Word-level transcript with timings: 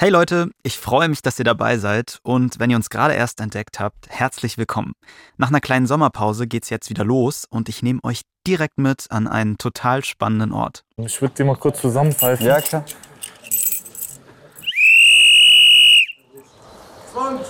Hey 0.00 0.10
Leute, 0.10 0.50
ich 0.62 0.78
freue 0.78 1.08
mich, 1.08 1.22
dass 1.22 1.40
ihr 1.40 1.44
dabei 1.44 1.76
seid 1.76 2.20
und 2.22 2.60
wenn 2.60 2.70
ihr 2.70 2.76
uns 2.76 2.88
gerade 2.88 3.14
erst 3.14 3.40
entdeckt 3.40 3.80
habt, 3.80 4.08
herzlich 4.08 4.56
willkommen. 4.56 4.92
Nach 5.38 5.48
einer 5.48 5.60
kleinen 5.60 5.88
Sommerpause 5.88 6.46
geht's 6.46 6.70
jetzt 6.70 6.88
wieder 6.88 7.04
los 7.04 7.46
und 7.50 7.68
ich 7.68 7.82
nehme 7.82 7.98
euch 8.04 8.20
direkt 8.46 8.78
mit 8.78 9.10
an 9.10 9.26
einen 9.26 9.58
total 9.58 10.04
spannenden 10.04 10.52
Ort. 10.52 10.84
Ich 10.98 11.20
würde 11.20 11.34
dir 11.34 11.46
mal 11.46 11.56
kurz 11.56 11.80
zusammenpfeifen. 11.80 12.46
Ja, 12.46 12.60
klar. 12.60 12.84
20, 17.12 17.48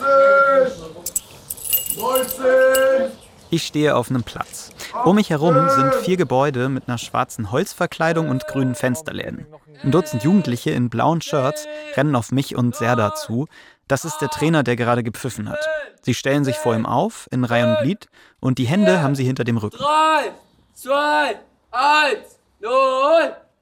19, 1.98 3.12
Ich 3.50 3.66
stehe 3.66 3.96
auf 3.96 4.10
einem 4.10 4.24
Platz. 4.24 4.72
Um 5.04 5.16
mich 5.16 5.30
herum 5.30 5.68
sind 5.70 5.94
vier 5.94 6.16
Gebäude 6.16 6.68
mit 6.68 6.86
einer 6.86 6.98
schwarzen 6.98 7.50
Holzverkleidung 7.50 8.28
und 8.28 8.46
grünen 8.46 8.74
Fensterläden. 8.74 9.46
Ein 9.82 9.90
Dutzend 9.90 10.22
Jugendliche 10.22 10.70
in 10.70 10.90
blauen 10.90 11.22
Shirts 11.22 11.66
rennen 11.96 12.14
auf 12.14 12.30
mich 12.30 12.56
und 12.56 12.76
Serda 12.76 13.14
zu. 13.14 13.46
Das 13.86 14.04
ist 14.04 14.18
der 14.18 14.28
Trainer, 14.28 14.62
der 14.62 14.76
gerade 14.76 15.02
gepfiffen 15.02 15.48
hat. 15.48 15.66
Sie 16.02 16.12
stellen 16.14 16.44
sich 16.44 16.56
vor 16.56 16.74
ihm 16.74 16.84
auf, 16.84 17.26
in 17.30 17.44
Reihe 17.44 17.70
und 17.70 17.82
Glied, 17.82 18.08
und 18.40 18.58
die 18.58 18.66
Hände 18.66 19.00
haben 19.00 19.14
sie 19.14 19.24
hinter 19.24 19.44
dem 19.44 19.56
Rücken. 19.56 19.78
3, 19.78 20.32
2, 20.74 21.36
1, 21.70 22.18
0. 22.60 22.70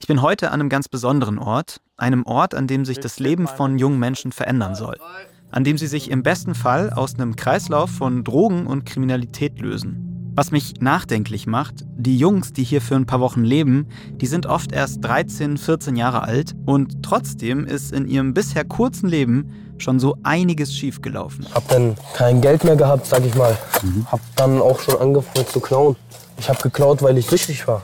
Ich 0.00 0.06
bin 0.08 0.20
heute 0.20 0.48
an 0.48 0.60
einem 0.60 0.68
ganz 0.68 0.88
besonderen 0.88 1.38
Ort, 1.38 1.80
einem 1.96 2.26
Ort, 2.26 2.54
an 2.54 2.66
dem 2.66 2.84
sich 2.84 2.98
das 2.98 3.18
Leben 3.18 3.46
von 3.46 3.78
jungen 3.78 3.98
Menschen 3.98 4.32
verändern 4.32 4.74
soll, 4.74 4.98
an 5.50 5.64
dem 5.64 5.78
sie 5.78 5.86
sich 5.86 6.10
im 6.10 6.22
besten 6.22 6.54
Fall 6.54 6.90
aus 6.90 7.14
einem 7.14 7.36
Kreislauf 7.36 7.90
von 7.90 8.24
Drogen 8.24 8.66
und 8.66 8.86
Kriminalität 8.86 9.60
lösen. 9.60 10.32
Was 10.38 10.50
mich 10.50 10.74
nachdenklich 10.80 11.46
macht, 11.46 11.86
die 11.96 12.18
Jungs, 12.18 12.52
die 12.52 12.62
hier 12.62 12.82
für 12.82 12.94
ein 12.94 13.06
paar 13.06 13.20
Wochen 13.20 13.42
leben, 13.42 13.86
die 14.12 14.26
sind 14.26 14.44
oft 14.44 14.70
erst 14.70 15.02
13, 15.02 15.56
14 15.56 15.96
Jahre 15.96 16.24
alt 16.24 16.54
und 16.66 17.02
trotzdem 17.02 17.64
ist 17.64 17.90
in 17.90 18.06
ihrem 18.06 18.34
bisher 18.34 18.64
kurzen 18.64 19.08
Leben 19.08 19.50
schon 19.78 19.98
so 19.98 20.18
einiges 20.24 20.74
schiefgelaufen. 20.74 21.46
Hab 21.54 21.66
dann 21.68 21.96
kein 22.14 22.42
Geld 22.42 22.64
mehr 22.64 22.76
gehabt, 22.76 23.06
sag 23.06 23.24
ich 23.24 23.34
mal. 23.34 23.56
Hab 24.12 24.20
dann 24.36 24.60
auch 24.60 24.78
schon 24.78 24.98
angefangen 24.98 25.46
zu 25.46 25.60
klauen. 25.60 25.96
Ich 26.38 26.50
hab 26.50 26.62
geklaut, 26.62 27.02
weil 27.02 27.16
ich 27.16 27.26
süchtig 27.26 27.66
war. 27.66 27.80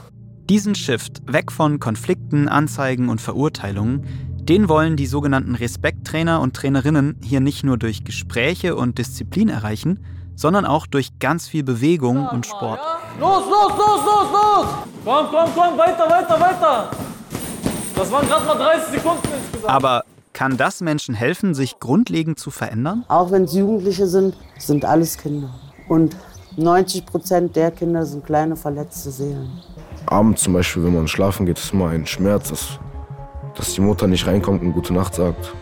Diesen 0.47 0.75
Shift 0.75 1.23
weg 1.25 1.51
von 1.51 1.79
Konflikten, 1.79 2.47
Anzeigen 2.47 3.09
und 3.09 3.19
Verurteilungen, 3.19 4.05
den 4.49 4.67
wollen 4.67 4.97
die 4.97 5.05
sogenannten 5.05 5.55
Respekttrainer 5.55 6.41
und 6.41 6.53
Trainerinnen 6.53 7.17
hier 7.23 7.39
nicht 7.39 7.63
nur 7.63 7.77
durch 7.77 8.03
Gespräche 8.03 8.75
und 8.75 8.97
Disziplin 8.97 9.47
erreichen, 9.47 10.05
sondern 10.35 10.65
auch 10.65 10.85
durch 10.85 11.19
ganz 11.19 11.47
viel 11.47 11.63
Bewegung 11.63 12.27
und 12.27 12.45
Sport. 12.45 12.79
Los, 13.19 13.43
los, 13.45 13.71
los, 13.77 14.05
los, 14.05 14.31
los. 14.31 14.67
Komm, 15.05 15.27
komm, 15.29 15.49
komm, 15.55 15.77
weiter, 15.77 16.09
weiter, 16.09 16.39
weiter. 16.39 16.91
Das 17.95 18.11
waren 18.11 18.27
gerade 18.27 18.45
mal 18.45 18.55
30 18.55 18.93
Sekunden 18.95 19.27
insgesamt. 19.37 19.73
Aber 19.73 20.03
kann 20.33 20.57
das 20.57 20.81
Menschen 20.81 21.15
helfen, 21.15 21.53
sich 21.53 21.79
grundlegend 21.79 22.39
zu 22.39 22.51
verändern? 22.51 23.05
Auch 23.07 23.31
wenn 23.31 23.43
es 23.43 23.53
Jugendliche 23.53 24.07
sind, 24.07 24.35
sind 24.57 24.83
alles 24.83 25.17
Kinder. 25.17 25.51
Und 25.87 26.17
90 26.57 27.05
Prozent 27.05 27.55
der 27.55 27.71
Kinder 27.71 28.05
sind 28.05 28.25
kleine 28.25 28.55
verletzte 28.55 29.11
Seelen. 29.11 29.49
Abends 30.07 30.43
zum 30.43 30.53
Beispiel, 30.53 30.83
wenn 30.83 30.95
man 30.95 31.07
schlafen 31.07 31.45
geht, 31.45 31.59
ist 31.59 31.71
immer 31.71 31.89
ein 31.89 32.05
Schmerz, 32.05 32.49
dass, 32.49 32.79
dass 33.55 33.73
die 33.73 33.81
Mutter 33.81 34.07
nicht 34.07 34.25
reinkommt 34.27 34.61
und 34.61 34.73
gute 34.73 34.93
Nacht 34.93 35.15
sagt. 35.15 35.53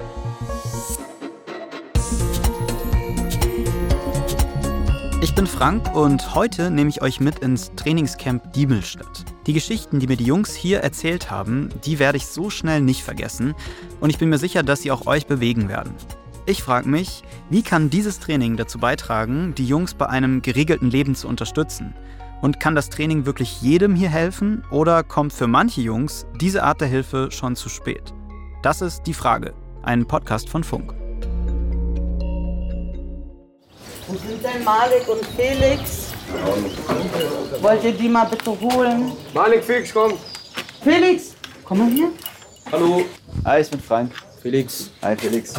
Ich 5.22 5.36
bin 5.36 5.46
Frank 5.46 5.96
und 5.96 6.36
heute 6.36 6.72
nehme 6.72 6.90
ich 6.90 7.02
euch 7.02 7.20
mit 7.20 7.40
ins 7.40 7.72
Trainingscamp 7.76 8.54
Diebelstadt. 8.54 9.24
Die 9.48 9.54
Geschichten, 9.54 10.00
die 10.00 10.08
mir 10.08 10.18
die 10.18 10.26
Jungs 10.26 10.56
hier 10.56 10.80
erzählt 10.80 11.32
haben, 11.32 11.70
die 11.86 12.00
werde 12.00 12.18
ich 12.18 12.26
so 12.26 12.50
schnell 12.50 12.82
nicht 12.82 13.04
vergessen 13.04 13.56
und 14.00 14.10
ich 14.10 14.18
bin 14.18 14.30
mir 14.30 14.38
sicher, 14.38 14.64
dass 14.64 14.82
sie 14.82 14.92
auch 14.92 15.06
euch 15.08 15.28
bewegen 15.28 15.70
werden. 15.70 15.94
Ich 16.48 16.64
frage 16.64 16.90
mich, 16.90 17.22
wie 17.52 17.62
kann 17.62 17.92
dieses 17.92 18.20
Training 18.20 18.58
dazu 18.58 18.80
beitragen, 18.80 19.54
die 19.56 19.66
Jungs 19.66 19.94
bei 19.94 20.08
einem 20.08 20.42
geregelten 20.42 20.90
Leben 20.90 21.14
zu 21.14 21.28
unterstützen? 21.28 21.94
Und 22.42 22.60
kann 22.60 22.74
das 22.74 22.90
Training 22.90 23.26
wirklich 23.26 23.62
jedem 23.62 23.96
hier 23.96 24.10
helfen 24.10 24.64
oder 24.72 25.04
kommt 25.04 25.32
für 25.32 25.46
manche 25.48 25.82
Jungs 25.82 26.26
diese 26.40 26.64
Art 26.64 26.82
der 26.82 26.88
Hilfe 26.88 27.30
schon 27.32 27.56
zu 27.56 27.70
spät? 27.70 28.14
Das 28.64 28.82
ist 28.82 29.04
die 29.04 29.14
Frage. 29.14 29.54
Ein 29.84 30.08
Podcast 30.08 30.50
von 30.50 30.64
Funk. 30.64 30.94
Wo 34.08 34.18
sind 34.18 34.44
denn 34.44 34.64
Malik 34.64 35.08
und 35.08 35.24
Felix? 35.38 36.14
Wollt 37.62 37.84
ihr 37.84 37.94
die 37.94 38.10
mal 38.10 38.26
bitte 38.26 38.60
holen? 38.60 39.12
Malik 39.34 39.64
Fix, 39.64 39.94
komm. 39.94 40.14
Felix, 40.84 41.36
komm 41.64 41.80
mal 41.80 41.90
hier. 41.90 42.10
Hallo. 42.72 43.04
Hi, 43.46 43.62
ich 43.62 43.70
bin 43.70 43.80
Frank. 43.80 44.14
Felix. 44.42 44.90
Hi, 45.04 45.16
Felix. 45.16 45.54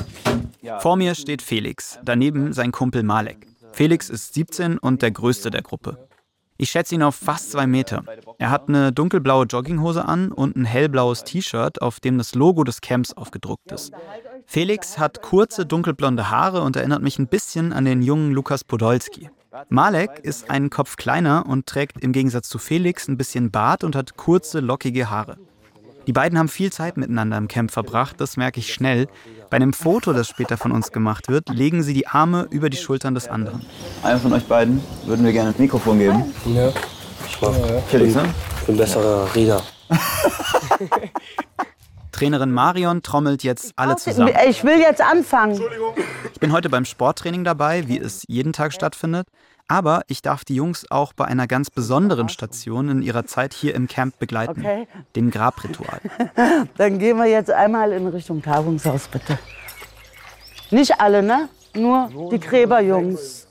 Vor 0.80 0.96
mir 0.96 1.14
steht 1.14 1.42
Felix, 1.42 1.98
daneben 2.04 2.52
sein 2.52 2.72
Kumpel 2.72 3.04
Malek. 3.04 3.46
Felix 3.72 4.10
ist 4.10 4.34
17 4.34 4.78
und 4.78 5.02
der 5.02 5.12
größte 5.12 5.50
der 5.50 5.62
Gruppe. 5.62 6.08
Ich 6.62 6.70
schätze 6.70 6.94
ihn 6.94 7.02
auf 7.02 7.16
fast 7.16 7.50
zwei 7.50 7.66
Meter. 7.66 8.04
Er 8.38 8.50
hat 8.50 8.68
eine 8.68 8.92
dunkelblaue 8.92 9.46
Jogginghose 9.46 10.04
an 10.04 10.30
und 10.30 10.54
ein 10.54 10.64
hellblaues 10.64 11.24
T-Shirt, 11.24 11.82
auf 11.82 11.98
dem 11.98 12.18
das 12.18 12.36
Logo 12.36 12.62
des 12.62 12.80
Camps 12.80 13.12
aufgedruckt 13.14 13.72
ist. 13.72 13.90
Felix 14.46 14.96
hat 14.96 15.22
kurze 15.22 15.66
dunkelblonde 15.66 16.30
Haare 16.30 16.62
und 16.62 16.76
erinnert 16.76 17.02
mich 17.02 17.18
ein 17.18 17.26
bisschen 17.26 17.72
an 17.72 17.84
den 17.84 18.00
jungen 18.00 18.30
Lukas 18.30 18.62
Podolski. 18.62 19.28
Malek 19.70 20.20
ist 20.22 20.50
einen 20.50 20.70
Kopf 20.70 20.94
kleiner 20.96 21.46
und 21.48 21.66
trägt 21.66 22.00
im 22.00 22.12
Gegensatz 22.12 22.48
zu 22.48 22.58
Felix 22.58 23.08
ein 23.08 23.16
bisschen 23.16 23.50
Bart 23.50 23.82
und 23.82 23.96
hat 23.96 24.16
kurze, 24.16 24.60
lockige 24.60 25.10
Haare. 25.10 25.38
Die 26.06 26.12
beiden 26.12 26.38
haben 26.38 26.48
viel 26.48 26.72
Zeit 26.72 26.96
miteinander 26.96 27.36
im 27.36 27.48
Camp 27.48 27.70
verbracht, 27.70 28.20
das 28.20 28.36
merke 28.36 28.60
ich 28.60 28.74
schnell. 28.74 29.06
Bei 29.50 29.56
einem 29.56 29.72
Foto, 29.72 30.12
das 30.12 30.28
später 30.28 30.56
von 30.56 30.72
uns 30.72 30.90
gemacht 30.90 31.28
wird, 31.28 31.48
legen 31.48 31.82
sie 31.82 31.94
die 31.94 32.08
Arme 32.08 32.48
über 32.50 32.70
die 32.70 32.76
Schultern 32.76 33.14
des 33.14 33.28
anderen. 33.28 33.64
Einem 34.02 34.20
von 34.20 34.32
euch 34.32 34.44
beiden 34.44 34.82
würden 35.06 35.24
wir 35.24 35.32
gerne 35.32 35.50
ein 35.50 35.54
Mikrofon 35.58 35.98
geben. 35.98 36.24
Ja. 36.46 36.72
Ich 37.26 37.40
mach. 37.40 37.54
Felix, 37.88 38.14
ne? 38.14 38.24
Ich 38.60 38.66
bin 38.66 38.76
besserer 38.76 39.32
Redner. 39.34 39.62
Trainerin 42.12 42.52
Marion 42.52 43.02
trommelt 43.02 43.42
jetzt 43.42 43.72
alle 43.76 43.96
zusammen. 43.96 44.32
Ich 44.48 44.62
will 44.64 44.78
jetzt 44.78 45.00
anfangen. 45.00 45.60
Ich 46.32 46.40
bin 46.40 46.52
heute 46.52 46.68
beim 46.68 46.84
Sporttraining 46.84 47.42
dabei, 47.42 47.88
wie 47.88 47.98
es 47.98 48.24
jeden 48.28 48.52
Tag 48.52 48.72
stattfindet. 48.72 49.26
Aber 49.72 50.02
ich 50.06 50.20
darf 50.20 50.44
die 50.44 50.54
Jungs 50.54 50.90
auch 50.90 51.14
bei 51.14 51.24
einer 51.24 51.46
ganz 51.46 51.70
besonderen 51.70 52.28
Station 52.28 52.90
in 52.90 53.00
ihrer 53.00 53.24
Zeit 53.24 53.54
hier 53.54 53.74
im 53.74 53.88
Camp 53.88 54.18
begleiten, 54.18 54.60
Okay. 54.60 54.86
dem 55.16 55.30
Grabritual. 55.30 55.98
Dann 56.76 56.98
gehen 56.98 57.16
wir 57.16 57.24
jetzt 57.24 57.50
einmal 57.50 57.92
in 57.92 58.06
Richtung 58.06 58.42
Tagungshaus, 58.42 59.08
bitte. 59.08 59.38
Nicht 60.70 61.00
alle, 61.00 61.22
ne? 61.22 61.48
Nur 61.74 62.28
die 62.30 62.38
Gräberjungs. 62.38 63.46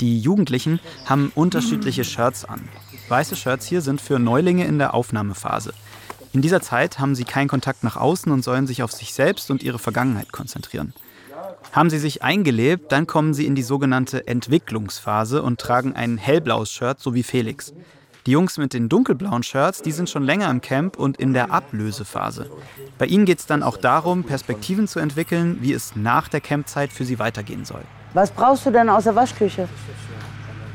Die 0.00 0.18
Jugendlichen 0.18 0.80
haben 1.06 1.30
unterschiedliche 1.36 2.02
Shirts 2.02 2.44
an. 2.44 2.68
Weiße 3.08 3.36
Shirts 3.36 3.66
hier 3.66 3.80
sind 3.80 4.00
für 4.00 4.18
Neulinge 4.18 4.64
in 4.64 4.78
der 4.78 4.92
Aufnahmephase. 4.92 5.72
In 6.32 6.42
dieser 6.42 6.62
Zeit 6.62 6.98
haben 6.98 7.14
sie 7.14 7.22
keinen 7.22 7.46
Kontakt 7.46 7.84
nach 7.84 7.96
außen 7.96 8.32
und 8.32 8.42
sollen 8.42 8.66
sich 8.66 8.82
auf 8.82 8.90
sich 8.90 9.14
selbst 9.14 9.52
und 9.52 9.62
ihre 9.62 9.78
Vergangenheit 9.78 10.32
konzentrieren. 10.32 10.94
Haben 11.72 11.90
sie 11.90 11.98
sich 11.98 12.22
eingelebt, 12.22 12.90
dann 12.90 13.06
kommen 13.06 13.34
sie 13.34 13.46
in 13.46 13.54
die 13.54 13.62
sogenannte 13.62 14.26
Entwicklungsphase 14.26 15.42
und 15.42 15.60
tragen 15.60 15.94
ein 15.94 16.18
hellblaues 16.18 16.72
Shirt, 16.72 17.00
so 17.00 17.14
wie 17.14 17.22
Felix. 17.22 17.72
Die 18.26 18.32
Jungs 18.32 18.58
mit 18.58 18.74
den 18.74 18.88
dunkelblauen 18.88 19.42
Shirts, 19.42 19.80
die 19.80 19.92
sind 19.92 20.10
schon 20.10 20.24
länger 20.24 20.50
im 20.50 20.60
Camp 20.60 20.98
und 20.98 21.16
in 21.16 21.32
der 21.32 21.52
Ablösephase. 21.52 22.50
Bei 22.98 23.06
ihnen 23.06 23.24
geht 23.24 23.38
es 23.38 23.46
dann 23.46 23.62
auch 23.62 23.78
darum, 23.78 24.24
Perspektiven 24.24 24.86
zu 24.86 24.98
entwickeln, 24.98 25.58
wie 25.60 25.72
es 25.72 25.96
nach 25.96 26.28
der 26.28 26.40
Campzeit 26.40 26.92
für 26.92 27.04
sie 27.04 27.18
weitergehen 27.18 27.64
soll. 27.64 27.82
Was 28.12 28.30
brauchst 28.30 28.66
du 28.66 28.70
denn 28.70 28.90
aus 28.90 29.04
der 29.04 29.14
Waschküche? 29.14 29.68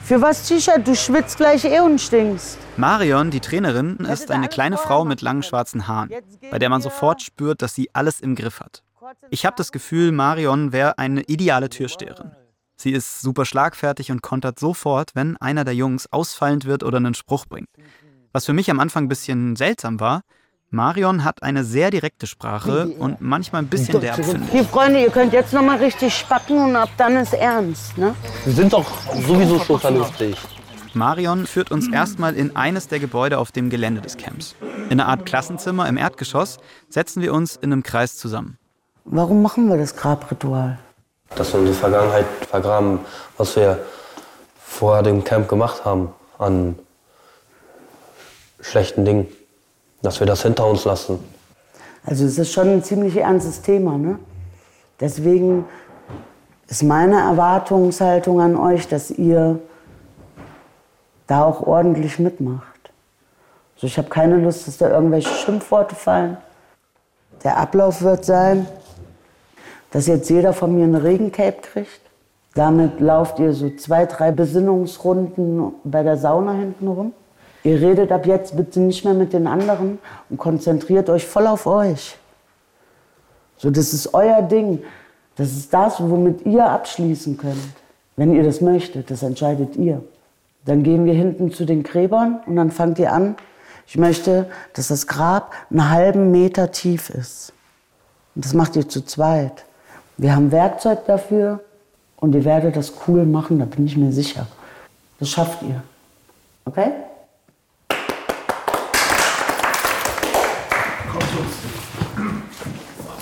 Für 0.04 0.22
was 0.22 0.48
T-Shirt? 0.48 0.88
Du 0.88 0.96
schwitzt 0.96 1.38
gleich 1.38 1.66
eh 1.66 1.80
und 1.80 2.00
stinkst. 2.00 2.58
Marion, 2.78 3.32
die 3.32 3.40
Trainerin, 3.40 3.98
ist 3.98 4.32
eine 4.32 4.48
kleine 4.48 4.78
Frau 4.78 5.04
mit 5.04 5.22
langen 5.22 5.44
schwarzen 5.44 5.88
Haaren, 5.88 6.12
bei 6.52 6.60
der 6.60 6.70
man 6.70 6.82
sofort 6.82 7.22
spürt, 7.22 7.62
dass 7.62 7.74
sie 7.74 7.90
alles 7.94 8.22
im 8.22 8.36
Griff 8.36 8.60
hat. 8.60 8.84
Ich 9.30 9.46
habe 9.46 9.56
das 9.58 9.72
Gefühl, 9.72 10.12
Marion 10.12 10.72
wäre 10.72 10.98
eine 10.98 11.22
ideale 11.24 11.70
Türsteherin. 11.70 12.32
Sie 12.78 12.92
ist 12.92 13.22
super 13.22 13.46
schlagfertig 13.46 14.12
und 14.12 14.22
kontert 14.22 14.60
sofort, 14.60 15.12
wenn 15.16 15.38
einer 15.38 15.64
der 15.64 15.76
Jungs 15.76 16.12
ausfallend 16.12 16.66
wird 16.66 16.84
oder 16.84 16.98
einen 16.98 17.14
Spruch 17.14 17.46
bringt. 17.46 17.70
Was 18.34 18.46
für 18.46 18.54
mich 18.54 18.70
am 18.70 18.80
Anfang 18.80 19.06
ein 19.06 19.08
bisschen 19.08 19.56
seltsam 19.56 20.00
war, 20.00 20.22
Marion 20.72 21.24
hat 21.24 21.42
eine 21.42 21.64
sehr 21.64 21.90
direkte 21.90 22.28
Sprache 22.28 22.88
und 22.88 23.22
manchmal 23.22 23.62
ein 23.62 23.68
bisschen 23.68 24.02
derb, 24.02 24.16
finde 24.16 24.46
ich. 24.46 24.52
Hier, 24.52 24.66
Freunde, 24.66 25.02
ihr 25.02 25.10
könnt 25.10 25.32
jetzt 25.32 25.54
noch 25.54 25.62
mal 25.62 25.78
richtig 25.78 26.14
spacken 26.14 26.58
und 26.58 26.76
ab 26.76 26.90
dann 26.98 27.16
ist 27.16 27.34
ernst, 27.34 27.98
ne? 27.98 28.14
Wir 28.44 28.54
sind 28.54 28.74
doch 28.74 28.86
sowieso 29.14 29.60
schon 29.60 29.80
vernünftig. 29.80 30.36
Marion 30.94 31.46
führt 31.46 31.72
uns 31.72 31.88
erstmal 31.90 32.36
in 32.36 32.56
eines 32.56 32.88
der 32.88 33.00
Gebäude 33.00 33.38
auf 33.38 33.52
dem 33.52 33.70
Gelände 33.70 34.02
des 34.02 34.18
Camps. 34.18 34.56
In 34.90 35.00
einer 35.00 35.08
Art 35.08 35.26
Klassenzimmer 35.26 35.88
im 35.88 35.98
Erdgeschoss 35.98 36.58
setzen 36.90 37.22
wir 37.22 37.34
uns 37.34 37.56
in 37.56 37.72
einem 37.72 37.84
Kreis 37.84 38.18
zusammen. 38.18 38.58
Warum 39.06 39.44
machen 39.44 39.70
wir 39.70 39.78
das 39.78 39.96
Grabritual? 39.96 40.80
Dass 41.36 41.54
wir 41.54 41.60
unsere 41.60 41.78
Vergangenheit 41.78 42.26
vergraben, 42.50 43.00
was 43.38 43.56
wir 43.56 43.80
vor 44.58 45.04
dem 45.04 45.24
Camp 45.24 45.48
gemacht 45.48 45.86
haben 45.86 46.12
an 46.40 46.78
schlechten 48.60 49.06
Dingen. 49.06 49.28
Dass 50.02 50.20
wir 50.20 50.26
das 50.26 50.42
hinter 50.42 50.66
uns 50.66 50.86
lassen. 50.86 51.20
Also 52.04 52.26
es 52.26 52.40
ist 52.40 52.52
schon 52.52 52.68
ein 52.70 52.84
ziemlich 52.84 53.16
ernstes 53.18 53.62
Thema, 53.62 53.98
ne? 53.98 54.18
Deswegen 55.00 55.66
ist 56.68 56.82
meine 56.82 57.20
Erwartungshaltung 57.20 58.42
an 58.42 58.56
euch, 58.58 58.88
dass 58.88 59.12
ihr 59.12 59.60
da 61.28 61.44
auch 61.44 61.62
ordentlich 61.62 62.18
mitmacht. 62.18 62.92
Also 63.76 63.86
ich 63.86 64.00
habe 64.00 64.10
keine 64.10 64.38
Lust, 64.38 64.68
dass 64.68 64.78
da 64.78 64.90
irgendwelche 64.90 65.30
Schimpfworte 65.30 65.94
fallen. 65.94 66.38
Der 67.44 67.58
Ablauf 67.58 68.02
wird 68.02 68.26
sein, 68.26 68.68
dass 69.96 70.08
jetzt 70.08 70.30
jeder 70.30 70.52
von 70.52 70.76
mir 70.76 70.84
eine 70.84 71.06
Regencape 71.06 71.62
kriegt. 71.62 72.02
Damit 72.54 73.00
lauft 73.00 73.40
ihr 73.40 73.54
so 73.54 73.70
zwei, 73.78 74.06
drei 74.06 74.34
Besinnungsrunden 74.34 75.72
bei 75.86 76.04
der 76.04 76.18
Sauna 76.18 76.52
hinten 76.52 76.90
rum. 76.90 77.14
Ihr 77.64 77.80
redet 77.80 78.12
ab 78.12 78.26
jetzt 78.26 78.58
bitte 78.58 78.82
nicht 78.82 79.06
mehr 79.06 79.14
mit 79.14 79.32
den 79.32 79.48
anderen 79.48 80.00
und 80.30 80.36
konzentriert 80.36 81.10
euch 81.10 81.26
voll 81.26 81.48
auf 81.48 81.66
euch. 81.66 82.18
So, 83.56 83.72
das 83.72 83.94
ist 83.94 84.14
euer 84.14 84.42
Ding. 84.42 84.84
Das 85.38 85.54
ist 85.54 85.74
das, 85.74 86.02
womit 86.02 86.46
ihr 86.46 86.70
abschließen 86.70 87.38
könnt. 87.38 87.56
Wenn 88.18 88.36
ihr 88.36 88.44
das 88.44 88.60
möchtet, 88.60 89.10
das 89.10 89.24
entscheidet 89.24 89.78
ihr. 89.78 90.04
Dann 90.66 90.84
gehen 90.84 91.06
wir 91.06 91.14
hinten 91.14 91.54
zu 91.54 91.64
den 91.64 91.84
Gräbern 91.84 92.42
und 92.46 92.58
dann 92.58 92.70
fangt 92.70 93.00
ihr 93.00 93.14
an. 93.14 93.38
Ich 93.88 93.98
möchte, 93.98 94.48
dass 94.74 94.90
das 94.90 95.08
Grab 95.08 95.54
einen 95.70 95.90
halben 95.90 96.32
Meter 96.32 96.74
tief 96.74 97.10
ist. 97.10 97.54
Und 98.36 98.44
das 98.44 98.54
macht 98.54 98.76
ihr 98.76 98.90
zu 98.90 99.02
zweit. 99.02 99.64
Wir 100.18 100.34
haben 100.34 100.50
Werkzeug 100.50 101.06
dafür 101.08 101.60
und 102.16 102.34
ihr 102.36 102.46
werdet 102.46 102.78
das 102.78 102.94
cool 103.06 103.26
machen, 103.26 103.60
da 103.60 103.66
bin 103.66 103.86
ich 103.86 103.98
mir 103.98 104.14
sicher. 104.14 104.48
Das 105.20 105.30
schafft 105.30 105.62
ihr. 105.62 105.84
Okay? 106.64 106.92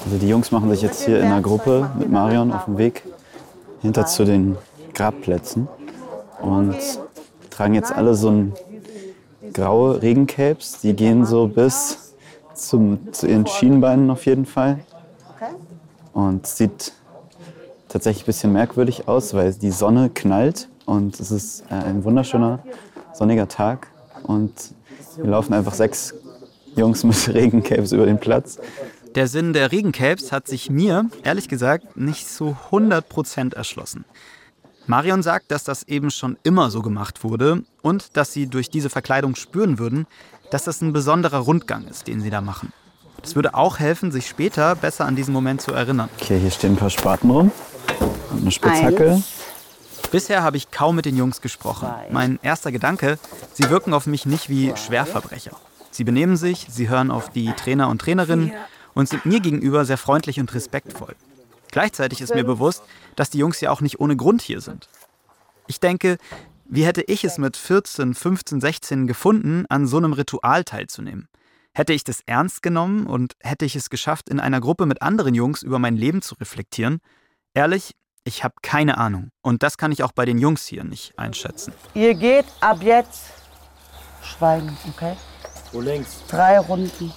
Also 0.06 0.18
die 0.20 0.30
Jungs 0.30 0.52
machen 0.52 0.70
sich 0.70 0.84
jetzt 0.84 1.04
hier 1.04 1.20
in 1.20 1.26
einer 1.26 1.42
Gruppe 1.42 1.90
mit 1.98 2.12
Marion 2.12 2.54
auf 2.54 2.66
dem 2.66 2.78
Weg 2.78 3.02
hinter 3.82 4.06
zu 4.06 4.24
den 4.24 4.56
Grabplätzen 4.94 5.68
und 6.44 6.76
tragen 7.50 7.74
jetzt 7.74 7.92
alle 7.92 8.14
so 8.14 8.30
ein 8.30 8.54
graue 9.52 10.00
Regencapes. 10.00 10.82
Die 10.82 10.94
gehen 10.94 11.26
so 11.26 11.48
bis 11.48 12.14
zum, 12.54 13.12
zu 13.12 13.26
ihren 13.26 13.48
Schienbeinen 13.48 14.12
auf 14.12 14.28
jeden 14.28 14.46
Fall. 14.46 14.78
Und 16.14 16.48
sieht 16.48 16.94
tatsächlich 17.90 18.24
ein 18.24 18.28
bisschen 18.28 18.54
merkwürdig 18.54 19.08
aus, 19.08 19.34
weil 19.34 19.54
die 19.54 19.72
Sonne 19.72 20.10
knallt 20.14 20.70
und 20.86 21.20
es 21.20 21.32
ist 21.32 21.64
äh, 21.70 21.76
ein 21.76 22.04
wunderschöner 22.04 22.60
sonniger 23.14 23.48
Tag 23.48 23.88
und 24.24 24.52
wir 25.18 25.30
laufen 25.30 25.54
einfach 25.54 25.74
sechs 25.74 26.14
Jungs 26.76 27.04
mit 27.04 27.28
Regencapes 27.34 27.92
über 27.92 28.06
den 28.06 28.20
Platz. 28.20 28.60
Der 29.16 29.28
Sinn 29.28 29.54
der 29.54 29.72
Regencapes 29.72 30.32
hat 30.32 30.48
sich 30.48 30.72
mir, 30.72 31.10
ehrlich 31.24 31.48
gesagt, 31.48 31.96
nicht 31.96 32.28
so 32.28 32.58
100% 32.72 33.54
erschlossen. 33.54 34.06
Marion 34.88 35.22
sagt, 35.22 35.52
dass 35.52 35.64
das 35.64 35.84
eben 35.84 36.10
schon 36.10 36.38
immer 36.44 36.72
so 36.72 36.82
gemacht 36.82 37.24
wurde 37.24 37.64
und 37.84 38.18
dass 38.18 38.34
sie 38.34 38.48
durch 38.48 38.70
diese 38.70 38.90
Verkleidung 38.90 39.36
spüren 39.36 39.78
würden, 39.78 40.08
dass 40.50 40.64
das 40.64 40.82
ein 40.82 40.94
besonderer 40.94 41.38
Rundgang 41.38 41.88
ist, 41.88 42.08
den 42.08 42.22
sie 42.22 42.32
da 42.32 42.42
machen. 42.42 42.74
Das 43.24 43.36
würde 43.36 43.56
auch 43.56 43.80
helfen, 43.80 44.12
sich 44.12 44.28
später 44.28 44.76
besser 44.76 45.06
an 45.06 45.16
diesen 45.16 45.34
Moment 45.34 45.62
zu 45.62 45.72
erinnern. 45.72 46.10
Okay, 46.20 46.40
hier 46.40 46.52
stehen 46.52 46.74
ein 46.74 46.78
paar 46.78 46.90
Spaten 46.90 47.32
rum 47.32 47.52
und 48.32 48.42
eine 48.42 48.52
Spitzhacke. 48.52 49.12
Eins. 49.14 49.26
Bisher 50.12 50.44
habe 50.44 50.58
ich 50.58 50.70
kaum 50.70 50.98
mit 50.98 51.06
den 51.06 51.18
Jungs 51.18 51.42
gesprochen. 51.42 51.90
Mein 52.12 52.38
erster 52.44 52.72
Gedanke, 52.72 53.18
sie 53.54 53.70
wirken 53.70 53.94
auf 53.94 54.06
mich 54.06 54.26
nicht 54.26 54.50
wie 54.50 54.74
Schwerverbrecher. 54.76 55.58
Sie 55.90 56.04
benehmen 56.04 56.38
sich, 56.38 56.68
sie 56.70 56.90
hören 56.90 57.12
auf 57.12 57.30
die 57.30 57.54
Trainer 57.54 57.88
und 57.90 58.00
Trainerinnen 58.00 58.52
und 58.94 59.10
sind 59.10 59.26
mir 59.26 59.40
gegenüber 59.40 59.86
sehr 59.86 59.98
freundlich 59.98 60.40
und 60.40 60.54
respektvoll. 60.54 61.16
Gleichzeitig 61.72 62.22
ist 62.22 62.36
mir 62.36 62.44
bewusst, 62.44 62.84
dass 63.16 63.30
die 63.30 63.40
Jungs 63.40 63.60
ja 63.62 63.72
auch 63.72 63.82
nicht 63.82 64.00
ohne 64.00 64.16
Grund 64.16 64.42
hier 64.42 64.62
sind. 64.62 64.90
Ich 65.66 65.80
denke, 65.80 66.18
wie 66.66 66.86
hätte 66.86 67.02
ich 67.02 67.24
es 67.24 67.38
mit 67.38 67.56
14, 67.56 68.14
15, 68.14 68.60
16 68.60 69.08
gefunden, 69.08 69.66
an 69.70 69.88
so 69.88 69.98
einem 69.98 70.14
Ritual 70.14 70.64
teilzunehmen? 70.64 71.30
Hätte 71.76 71.94
ich 71.94 72.04
das 72.04 72.20
ernst 72.28 72.62
genommen 72.62 73.08
und 73.08 73.34
hätte 73.40 73.66
ich 73.66 73.76
es 73.76 73.90
geschafft, 73.90 74.30
in 74.30 74.40
einer 74.40 74.62
Gruppe 74.62 74.86
mit 74.86 75.02
anderen 75.02 75.34
Jungs 75.34 75.64
über 75.64 75.80
mein 75.80 75.96
Leben 75.96 76.22
zu 76.22 76.36
reflektieren? 76.36 77.00
Ehrlich, 77.56 77.96
ich 78.24 78.44
habe 78.44 78.54
keine 78.62 79.00
Ahnung. 79.00 79.32
Und 79.42 79.64
das 79.64 79.78
kann 79.78 79.92
ich 79.92 80.04
auch 80.04 80.12
bei 80.12 80.26
den 80.26 80.38
Jungs 80.38 80.68
hier 80.68 80.84
nicht 80.84 81.18
einschätzen. 81.18 81.74
Ihr 81.96 82.14
geht 82.14 82.46
ab 82.60 82.78
jetzt 82.84 83.24
schweigen, 84.22 84.78
okay? 84.88 85.16
Wo 85.72 85.82
links? 85.82 86.24
Drei 86.28 86.60
Runden. 86.60 87.12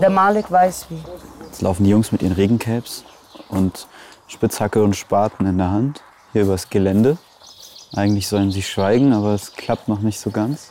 Der 0.00 0.10
Malik 0.10 0.48
weiß 0.48 0.86
wie. 0.90 1.02
Jetzt 1.44 1.60
laufen 1.60 1.82
die 1.82 1.90
Jungs 1.90 2.12
mit 2.12 2.22
ihren 2.22 2.34
Regencapes 2.34 3.04
und 3.48 3.88
Spitzhacke 4.28 4.80
und 4.84 4.94
Spaten 4.94 5.44
in 5.44 5.58
der 5.58 5.72
Hand 5.72 6.04
hier 6.32 6.42
übers 6.42 6.70
Gelände. 6.70 7.18
Eigentlich 7.96 8.28
sollen 8.28 8.52
sie 8.52 8.62
schweigen, 8.62 9.12
aber 9.12 9.34
es 9.34 9.54
klappt 9.54 9.88
noch 9.88 10.00
nicht 10.00 10.20
so 10.20 10.30
ganz. 10.30 10.70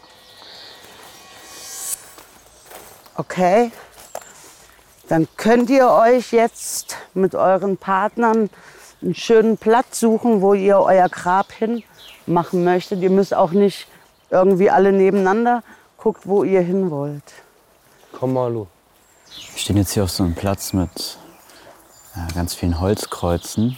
Okay. 3.15 3.71
Dann 5.07 5.27
könnt 5.37 5.69
ihr 5.69 5.89
euch 5.89 6.31
jetzt 6.31 6.97
mit 7.13 7.35
euren 7.35 7.77
Partnern 7.77 8.49
einen 9.01 9.15
schönen 9.15 9.57
Platz 9.57 9.99
suchen, 9.99 10.41
wo 10.41 10.53
ihr 10.53 10.79
euer 10.79 11.09
Grab 11.09 11.51
hin 11.51 11.83
machen 12.25 12.63
möchtet. 12.63 13.01
Ihr 13.01 13.11
müsst 13.11 13.33
auch 13.33 13.51
nicht 13.51 13.87
irgendwie 14.31 14.69
alle 14.69 14.91
nebeneinander. 14.91 15.63
Guckt, 15.97 16.27
wo 16.27 16.43
ihr 16.43 16.61
hin 16.61 16.89
wollt. 16.91 17.23
Komm, 18.11 18.33
Malu. 18.33 18.67
Wir 19.51 19.59
stehen 19.59 19.77
jetzt 19.77 19.91
hier 19.91 20.03
auf 20.03 20.11
so 20.11 20.23
einem 20.23 20.35
Platz 20.35 20.73
mit 20.73 21.17
ja, 22.15 22.27
ganz 22.33 22.53
vielen 22.53 22.79
Holzkreuzen. 22.79 23.77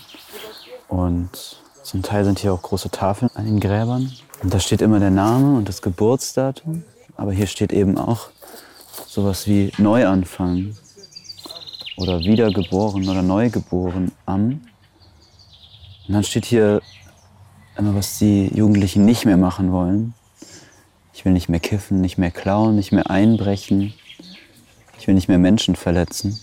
Und 0.88 1.62
zum 1.84 2.04
Teil 2.04 2.24
sind 2.26 2.40
hier 2.40 2.54
auch 2.54 2.62
große 2.62 2.90
Tafeln 2.92 3.30
an 3.34 3.46
den 3.46 3.60
Gräbern. 3.60 4.12
Und 4.42 4.54
da 4.54 4.60
steht 4.60 4.82
immer 4.82 5.00
der 5.00 5.12
Name 5.12 5.58
und 5.58 5.68
das 5.68 5.82
Geburtsdatum. 5.82 6.84
Aber 7.18 7.32
hier 7.32 7.48
steht 7.48 7.74
eben 7.74 7.98
auch 7.98 8.30
sowas 9.06 9.48
wie 9.48 9.72
Neuanfang 9.78 10.76
oder 11.98 12.20
wiedergeboren 12.20 13.08
oder 13.08 13.22
neugeboren 13.22 14.12
am. 14.26 14.62
Und 16.08 16.14
dann 16.14 16.24
steht 16.24 16.46
hier 16.46 16.82
immer, 17.78 17.96
was 17.96 18.18
die 18.20 18.48
Jugendlichen 18.48 19.06
nicht 19.06 19.26
mehr 19.26 19.38
machen 19.38 19.72
wollen. 19.72 20.14
Ich 21.14 21.26
will 21.26 21.34
nicht 21.34 21.50
mehr 21.50 21.60
kiffen, 21.60 22.02
nicht 22.02 22.18
mehr 22.18 22.32
klauen, 22.32 22.76
nicht 22.76 22.92
mehr 22.92 23.10
einbrechen. 23.10 23.94
Ich 25.00 25.08
will 25.08 25.16
nicht 25.16 25.28
mehr 25.28 25.40
Menschen 25.40 25.76
verletzen. 25.76 26.40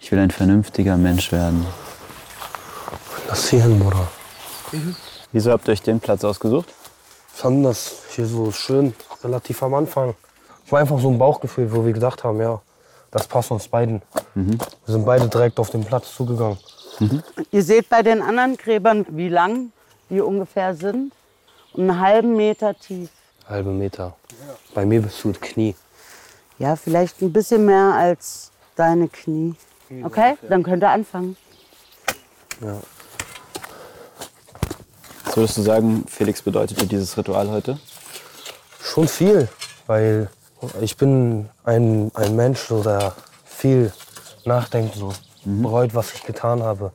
Ich 0.00 0.10
will 0.10 0.18
ein 0.18 0.30
vernünftiger 0.30 0.96
Mensch 0.96 1.32
werden. 1.32 1.66
Lass 3.28 3.50
hier 3.50 3.62
hin, 3.62 3.78
Bruder. 3.78 4.08
Wieso 5.32 5.50
habt 5.50 5.68
ihr 5.68 5.72
euch 5.72 5.82
den 5.82 6.00
Platz 6.00 6.24
ausgesucht? 6.24 6.72
fanden 7.38 7.62
das 7.62 7.92
hier 8.16 8.26
so 8.26 8.50
schön, 8.50 8.94
relativ 9.22 9.62
am 9.62 9.74
Anfang. 9.74 10.14
Es 10.68 10.72
war 10.72 10.80
einfach 10.80 11.00
so 11.00 11.08
ein 11.08 11.16
Bauchgefühl, 11.16 11.72
wo 11.72 11.86
wir 11.86 11.94
gedacht 11.94 12.24
haben, 12.24 12.42
ja, 12.42 12.60
das 13.10 13.26
passt 13.26 13.50
uns 13.50 13.66
beiden. 13.68 14.02
Wir 14.34 14.58
sind 14.84 15.06
beide 15.06 15.26
direkt 15.26 15.58
auf 15.58 15.70
den 15.70 15.82
Platz 15.82 16.14
zugegangen. 16.14 16.58
Ihr 17.50 17.62
seht 17.62 17.88
bei 17.88 18.02
den 18.02 18.20
anderen 18.20 18.58
Gräbern, 18.58 19.06
wie 19.08 19.30
lang 19.30 19.72
die 20.10 20.20
ungefähr 20.20 20.74
sind. 20.74 21.14
Einen 21.74 21.98
halben 21.98 22.36
Meter 22.36 22.78
tief. 22.78 23.08
Halbe 23.48 23.70
Meter. 23.70 24.14
Bei 24.74 24.84
mir 24.84 25.00
bist 25.00 25.24
du 25.24 25.32
das 25.32 25.40
Knie. 25.40 25.74
Ja, 26.58 26.76
vielleicht 26.76 27.22
ein 27.22 27.32
bisschen 27.32 27.64
mehr 27.64 27.94
als 27.94 28.50
deine 28.76 29.08
Knie. 29.08 29.54
Okay, 30.02 30.36
dann 30.50 30.62
könnt 30.64 30.84
ihr 30.84 30.90
anfangen. 30.90 31.38
Was 35.24 35.34
würdest 35.34 35.56
du 35.56 35.62
sagen, 35.62 36.04
Felix 36.06 36.42
bedeutet 36.42 36.78
dir 36.78 36.86
dieses 36.86 37.16
Ritual 37.16 37.48
heute? 37.50 37.80
Schon 38.82 39.08
viel, 39.08 39.48
weil 39.86 40.28
ich 40.80 40.96
bin 40.96 41.48
ein, 41.64 42.10
ein 42.14 42.36
Mensch, 42.36 42.60
so, 42.60 42.82
der 42.82 43.14
viel 43.44 43.92
nachdenkt, 44.44 44.96
so, 44.96 45.12
bereut, 45.44 45.94
was 45.94 46.14
ich 46.14 46.24
getan 46.24 46.62
habe. 46.62 46.92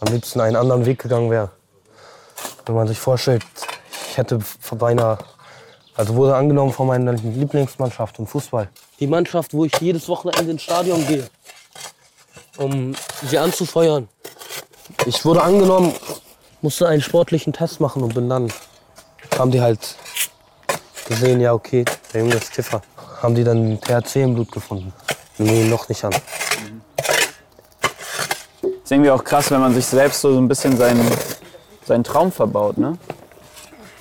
Am 0.00 0.12
liebsten 0.12 0.40
einen 0.40 0.56
anderen 0.56 0.84
Weg 0.86 1.02
gegangen 1.02 1.30
wäre. 1.30 1.50
Wenn 2.64 2.74
man 2.74 2.88
sich 2.88 2.98
vorstellt, 2.98 3.44
ich 4.10 4.16
hätte 4.16 4.38
beinahe, 4.72 5.18
also 5.94 6.14
wurde 6.14 6.36
angenommen 6.36 6.72
von 6.72 6.86
meiner 6.86 7.12
Lieblingsmannschaft 7.12 8.18
im 8.18 8.26
Fußball. 8.26 8.68
Die 9.00 9.06
Mannschaft, 9.06 9.54
wo 9.54 9.64
ich 9.64 9.74
jedes 9.80 10.08
Wochenende 10.08 10.50
ins 10.50 10.62
Stadion 10.62 11.06
gehe, 11.06 11.28
um 12.58 12.94
sie 13.22 13.38
anzufeuern. 13.38 14.08
Ich 15.06 15.24
wurde 15.24 15.42
angenommen, 15.42 15.94
musste 16.60 16.88
einen 16.88 17.02
sportlichen 17.02 17.52
Test 17.52 17.80
machen 17.80 18.02
und 18.02 18.14
bin 18.14 18.28
dann, 18.28 18.52
haben 19.38 19.50
die 19.50 19.60
halt 19.60 19.96
gesehen, 21.06 21.40
ja 21.40 21.52
okay, 21.52 21.84
der 22.16 22.24
Junge 22.24 22.36
ist 22.36 22.50
Kiffer. 22.50 22.80
Haben 23.22 23.34
die 23.34 23.44
dann 23.44 23.78
THC 23.78 24.22
im 24.22 24.34
Blut 24.34 24.50
gefunden. 24.50 24.90
Nee, 25.36 25.64
noch 25.64 25.86
nicht 25.88 26.02
an. 26.02 26.14
Ist 28.62 28.90
irgendwie 28.90 29.10
auch 29.10 29.22
krass, 29.22 29.50
wenn 29.50 29.60
man 29.60 29.74
sich 29.74 29.84
selbst 29.84 30.22
so 30.22 30.34
ein 30.38 30.48
bisschen 30.48 30.78
seinen, 30.78 31.06
seinen 31.84 32.04
Traum 32.04 32.32
verbaut, 32.32 32.78
ne? 32.78 32.96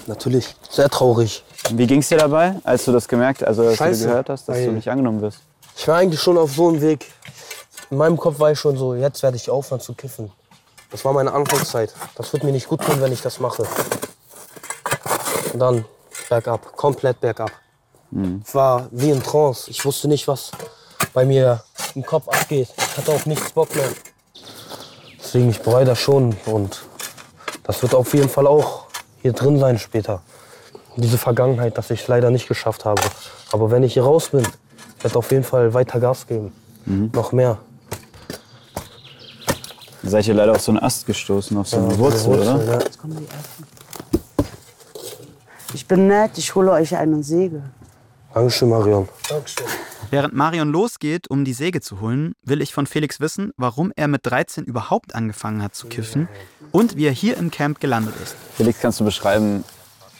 Natürlich, 0.07 0.55
sehr 0.69 0.89
traurig. 0.89 1.43
Wie 1.71 1.87
ging's 1.87 2.07
dir 2.07 2.17
dabei, 2.17 2.55
als 2.63 2.85
du 2.85 2.93
das 2.93 3.07
gemerkt, 3.07 3.43
also 3.43 3.63
als 3.63 3.75
Scheiße, 3.77 4.03
du 4.03 4.09
gehört 4.09 4.29
hast, 4.29 4.47
dass 4.47 4.55
du 4.59 4.65
weil- 4.67 4.71
nicht 4.73 4.89
angenommen 4.89 5.21
wirst? 5.21 5.39
Ich 5.75 5.85
war 5.87 5.97
eigentlich 5.97 6.21
schon 6.21 6.37
auf 6.37 6.51
so 6.53 6.69
einem 6.69 6.81
Weg. 6.81 7.11
in 7.89 7.97
meinem 7.97 8.15
Kopf 8.17 8.39
war 8.39 8.51
ich 8.51 8.59
schon 8.59 8.77
so, 8.77 8.95
jetzt 8.95 9.21
werde 9.23 9.35
ich 9.35 9.49
aufhören 9.49 9.81
zu 9.81 9.93
kiffen. 9.93 10.31
Das 10.89 11.03
war 11.03 11.11
meine 11.11 11.33
Anfangszeit. 11.33 11.93
Das 12.15 12.31
wird 12.31 12.43
mir 12.45 12.51
nicht 12.53 12.69
gut 12.69 12.81
tun, 12.81 13.01
wenn 13.01 13.11
ich 13.11 13.21
das 13.21 13.41
mache. 13.41 13.67
Und 15.51 15.59
dann 15.59 15.83
bergab, 16.29 16.77
komplett 16.77 17.19
bergab. 17.19 17.51
Ich 18.45 18.55
war 18.55 18.87
wie 18.91 19.09
in 19.09 19.21
Trance. 19.21 19.69
Ich 19.69 19.83
wusste 19.83 20.07
nicht, 20.07 20.27
was 20.27 20.51
bei 21.13 21.25
mir 21.25 21.63
im 21.95 22.05
Kopf 22.05 22.27
abgeht. 22.27 22.69
Ich 22.77 22.97
hatte 22.97 23.11
auch 23.11 23.25
nichts 23.25 23.51
Bock 23.51 23.75
mehr. 23.75 23.89
Deswegen, 25.19 25.49
ich 25.49 25.61
bereue 25.61 25.85
das 25.85 25.99
schon. 25.99 26.35
Und 26.45 26.83
das 27.63 27.81
wird 27.81 27.93
auf 27.95 28.13
jeden 28.13 28.29
Fall 28.29 28.47
auch 28.47 28.85
hier 29.21 29.33
drin 29.33 29.59
sein 29.59 29.79
später. 29.79 30.21
Diese 30.97 31.17
Vergangenheit, 31.17 31.77
dass 31.77 31.89
ich 31.89 32.01
es 32.03 32.07
leider 32.07 32.29
nicht 32.29 32.47
geschafft 32.47 32.85
habe. 32.85 33.01
Aber 33.51 33.69
wenn 33.71 33.83
ich 33.83 33.93
hier 33.93 34.03
raus 34.03 34.29
bin, 34.29 34.47
werde 35.01 35.17
auf 35.17 35.31
jeden 35.31 35.43
Fall 35.43 35.73
weiter 35.73 35.99
Gas 35.99 36.25
geben. 36.27 36.53
Noch 36.85 37.31
mehr. 37.31 37.57
Seid 40.03 40.27
ihr 40.27 40.35
leider 40.35 40.51
auf 40.51 40.61
so 40.61 40.71
einen 40.71 40.79
Ast 40.79 41.05
gestoßen, 41.07 41.57
auf 41.57 41.67
so 41.67 41.77
eine 41.77 41.97
Wurzel, 41.97 42.39
oder? 42.39 42.63
ja. 42.63 42.79
Jetzt 42.79 42.99
kommen 42.99 43.17
die 43.17 43.25
ersten. 43.25 43.65
Ich 45.73 45.87
bin 45.87 46.07
nett, 46.07 46.37
ich 46.37 46.53
hole 46.53 46.71
euch 46.71 46.95
einen 46.95 47.23
Segel. 47.23 47.63
Dankeschön, 48.35 48.67
Marion. 48.67 49.07
Während 50.11 50.33
Marion 50.33 50.69
losgeht, 50.69 51.29
um 51.29 51.45
die 51.45 51.53
Säge 51.53 51.79
zu 51.79 52.01
holen, 52.01 52.35
will 52.43 52.61
ich 52.61 52.73
von 52.73 52.85
Felix 52.85 53.21
wissen, 53.21 53.53
warum 53.55 53.93
er 53.95 54.09
mit 54.09 54.25
13 54.25 54.65
überhaupt 54.65 55.15
angefangen 55.15 55.63
hat 55.63 55.73
zu 55.73 55.87
kiffen 55.87 56.27
und 56.73 56.97
wie 56.97 57.05
er 57.05 57.13
hier 57.13 57.37
im 57.37 57.49
Camp 57.49 57.79
gelandet 57.79 58.13
ist. 58.21 58.35
Felix, 58.57 58.81
kannst 58.81 58.99
du 58.99 59.05
beschreiben, 59.05 59.63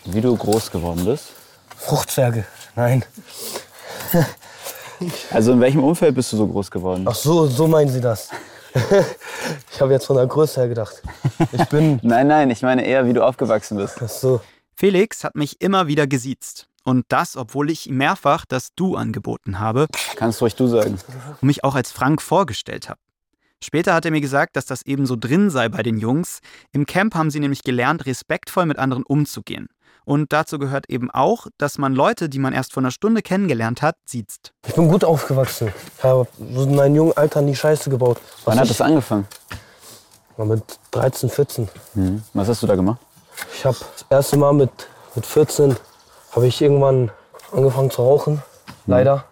wie 0.06 0.22
du 0.22 0.34
groß 0.34 0.72
geworden 0.72 1.04
bist? 1.04 1.34
Fruchtzwerge. 1.76 2.46
Nein. 2.78 3.04
Also 5.30 5.52
in 5.52 5.60
welchem 5.60 5.84
Umfeld 5.84 6.16
bist 6.16 6.32
du 6.32 6.38
so 6.38 6.48
groß 6.48 6.72
geworden? 6.72 7.06
Ach 7.06 7.16
so, 7.16 7.48
so 7.48 7.68
meinen 7.68 7.90
Sie 7.90 8.00
das. 8.00 8.30
ich 9.74 9.82
habe 9.82 9.92
jetzt 9.92 10.06
von 10.06 10.16
der 10.16 10.26
Größe 10.26 10.62
her 10.62 10.70
gedacht. 10.70 11.04
Ich 11.52 11.66
bin. 11.66 12.00
Nein, 12.02 12.28
nein, 12.28 12.50
ich 12.50 12.62
meine 12.62 12.86
eher, 12.86 13.06
wie 13.06 13.12
du 13.12 13.26
aufgewachsen 13.26 13.76
bist. 13.76 13.98
Ach 14.02 14.08
so. 14.08 14.40
Felix 14.74 15.26
hat 15.26 15.36
mich 15.36 15.60
immer 15.60 15.88
wieder 15.88 16.08
gesiezt. 16.08 16.70
Und 16.86 17.06
das, 17.10 17.36
obwohl 17.36 17.72
ich 17.72 17.88
ihm 17.88 17.98
mehrfach 17.98 18.46
das 18.46 18.70
Du 18.76 18.96
angeboten 18.96 19.60
habe 19.60 19.88
Kannst 20.16 20.42
ruhig 20.42 20.56
du 20.56 20.68
sagen. 20.68 21.00
und 21.42 21.44
mich 21.44 21.64
auch 21.64 21.76
als 21.76 21.92
Frank 21.92 22.22
vorgestellt 22.22 22.88
habe. 22.90 23.00
Später 23.64 23.96
hat 23.96 24.06
er 24.06 24.12
mir 24.12 24.22
gesagt, 24.22 24.56
dass 24.56 24.66
das 24.66 24.86
eben 24.86 25.08
so 25.08 25.16
drin 25.16 25.50
sei 25.50 25.68
bei 25.70 25.82
den 25.82 25.98
Jungs. 25.98 26.40
Im 26.72 26.86
Camp 26.86 27.16
haben 27.16 27.32
sie 27.32 27.40
nämlich 27.40 27.64
gelernt, 27.64 28.06
respektvoll 28.06 28.68
mit 28.68 28.78
anderen 28.78 29.04
umzugehen. 29.04 29.68
Und 30.04 30.32
dazu 30.32 30.60
gehört 30.60 30.88
eben 30.88 31.10
auch, 31.10 31.48
dass 31.58 31.80
man 31.80 31.96
Leute, 31.96 32.30
die 32.30 32.38
man 32.38 32.54
erst 32.54 32.74
vor 32.74 32.82
einer 32.82 32.92
Stunde 32.92 33.24
kennengelernt 33.24 33.82
hat, 33.82 33.96
siezt. 34.06 34.54
Ich 34.68 34.76
bin 34.76 34.88
gut 34.88 35.04
aufgewachsen. 35.04 35.74
Ich 35.98 36.04
habe 36.04 36.28
in 36.38 36.76
meinem 36.76 36.96
jungen 36.96 37.18
Alter 37.18 37.42
nie 37.42 37.56
Scheiße 37.56 37.90
gebaut. 37.90 38.20
Was 38.44 38.46
Wann 38.46 38.60
hat 38.60 38.70
das 38.70 38.82
angefangen? 38.82 39.26
War 40.38 40.46
mit 40.46 40.64
13, 40.92 41.30
14. 41.30 41.68
Mhm. 41.96 42.22
Was 42.34 42.48
hast 42.48 42.62
du 42.62 42.68
da 42.68 42.76
gemacht? 42.76 43.00
Ich 43.56 43.66
habe 43.66 43.76
das 43.80 44.06
erste 44.12 44.38
Mal 44.38 44.54
mit, 44.54 44.70
mit 45.16 45.26
14 45.26 45.76
habe 46.36 46.48
ich 46.48 46.62
irgendwann 46.62 47.12
angefangen 47.52 47.90
zu 47.90 48.02
rauchen. 48.02 48.44
Leider. 48.88 49.24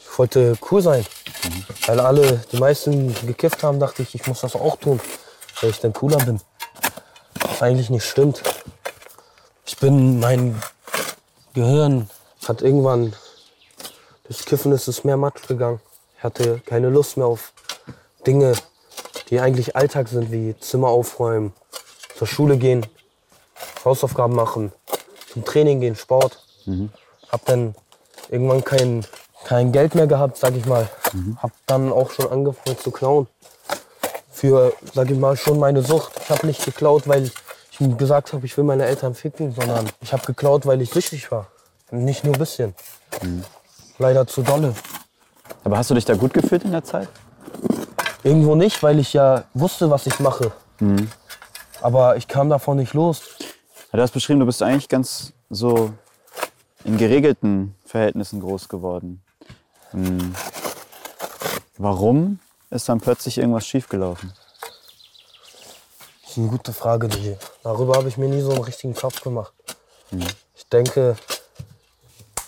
Ich 0.00 0.18
wollte 0.18 0.56
cool 0.70 0.82
sein. 0.82 1.06
Weil 1.86 1.98
alle, 1.98 2.44
die 2.52 2.58
meisten 2.58 3.14
gekifft 3.26 3.62
haben, 3.62 3.80
dachte 3.80 4.02
ich, 4.02 4.14
ich 4.14 4.26
muss 4.26 4.42
das 4.42 4.54
auch 4.54 4.76
tun, 4.76 5.00
weil 5.60 5.70
ich 5.70 5.80
dann 5.80 5.94
cooler 5.94 6.18
bin. 6.18 6.40
Was 7.40 7.62
eigentlich 7.62 7.88
nicht 7.88 8.04
stimmt. 8.04 8.42
Ich 9.64 9.78
bin, 9.78 10.20
mein 10.20 10.62
Gehirn 11.54 12.10
hat 12.46 12.60
irgendwann, 12.60 13.14
durch 14.24 14.44
Kiffen 14.44 14.72
ist 14.72 14.88
es 14.88 15.04
mehr 15.04 15.16
Matsch 15.16 15.48
gegangen. 15.48 15.80
Ich 16.18 16.24
hatte 16.24 16.60
keine 16.66 16.90
Lust 16.90 17.16
mehr 17.16 17.26
auf 17.26 17.52
Dinge, 18.26 18.52
die 19.30 19.40
eigentlich 19.40 19.74
Alltag 19.74 20.08
sind, 20.08 20.30
wie 20.30 20.54
Zimmer 20.60 20.88
aufräumen, 20.88 21.54
zur 22.18 22.26
Schule 22.26 22.58
gehen, 22.58 22.84
Hausaufgaben 23.84 24.34
machen, 24.34 24.72
zum 25.32 25.44
Training 25.44 25.80
gehen, 25.80 25.96
Sport. 25.96 26.38
Hab 27.30 27.44
dann 27.46 27.74
irgendwann 28.28 28.64
kein, 28.64 29.04
kein 29.44 29.72
Geld 29.72 29.94
mehr 29.94 30.06
gehabt, 30.06 30.36
sag 30.36 30.56
ich 30.56 30.66
mal. 30.66 30.88
Hab 31.42 31.52
dann 31.66 31.92
auch 31.92 32.10
schon 32.10 32.30
angefangen 32.30 32.78
zu 32.78 32.90
klauen. 32.90 33.26
Für, 34.32 34.72
sag 34.94 35.10
ich 35.10 35.18
mal, 35.18 35.36
schon 35.36 35.58
meine 35.58 35.82
Sucht. 35.82 36.12
Ich 36.22 36.30
habe 36.30 36.46
nicht 36.46 36.64
geklaut, 36.64 37.06
weil 37.06 37.24
ich 37.24 37.32
gesagt 37.98 38.32
habe, 38.32 38.44
ich 38.46 38.56
will 38.56 38.64
meine 38.64 38.84
Eltern 38.86 39.14
ficken, 39.14 39.52
sondern 39.52 39.88
ich 40.00 40.12
habe 40.12 40.24
geklaut, 40.26 40.66
weil 40.66 40.80
ich 40.82 40.90
süchtig 40.90 41.30
war. 41.30 41.46
Nicht 41.90 42.24
nur 42.24 42.34
ein 42.34 42.38
bisschen. 42.38 42.74
Leider 43.98 44.26
zu 44.26 44.42
dolle. 44.42 44.74
Aber 45.64 45.78
hast 45.78 45.90
du 45.90 45.94
dich 45.94 46.04
da 46.04 46.14
gut 46.14 46.32
gefühlt 46.32 46.64
in 46.64 46.72
der 46.72 46.84
Zeit? 46.84 47.08
Irgendwo 48.22 48.54
nicht, 48.54 48.82
weil 48.82 48.98
ich 48.98 49.12
ja 49.12 49.44
wusste, 49.54 49.90
was 49.90 50.06
ich 50.06 50.20
mache. 50.20 50.52
Aber 51.82 52.16
ich 52.16 52.28
kam 52.28 52.50
davon 52.50 52.76
nicht 52.76 52.92
los. 52.94 53.22
Du 53.92 54.00
hast 54.00 54.12
beschrieben, 54.12 54.38
du 54.38 54.46
bist 54.46 54.62
eigentlich 54.62 54.88
ganz 54.88 55.32
so 55.48 55.92
in 56.84 56.96
geregelten 56.96 57.74
Verhältnissen 57.84 58.40
groß 58.40 58.68
geworden. 58.68 59.20
Hm. 59.90 60.32
Warum 61.76 62.38
ist 62.70 62.88
dann 62.88 63.00
plötzlich 63.00 63.38
irgendwas 63.38 63.66
schiefgelaufen? 63.66 64.32
Das 66.22 66.30
ist 66.30 66.38
eine 66.38 66.46
gute 66.46 66.72
Frage, 66.72 67.08
die. 67.08 67.36
Darüber 67.64 67.94
habe 67.94 68.08
ich 68.08 68.16
mir 68.16 68.28
nie 68.28 68.40
so 68.40 68.52
einen 68.52 68.62
richtigen 68.62 68.94
Kopf 68.94 69.20
gemacht. 69.22 69.52
Ich 70.54 70.68
denke, 70.68 71.16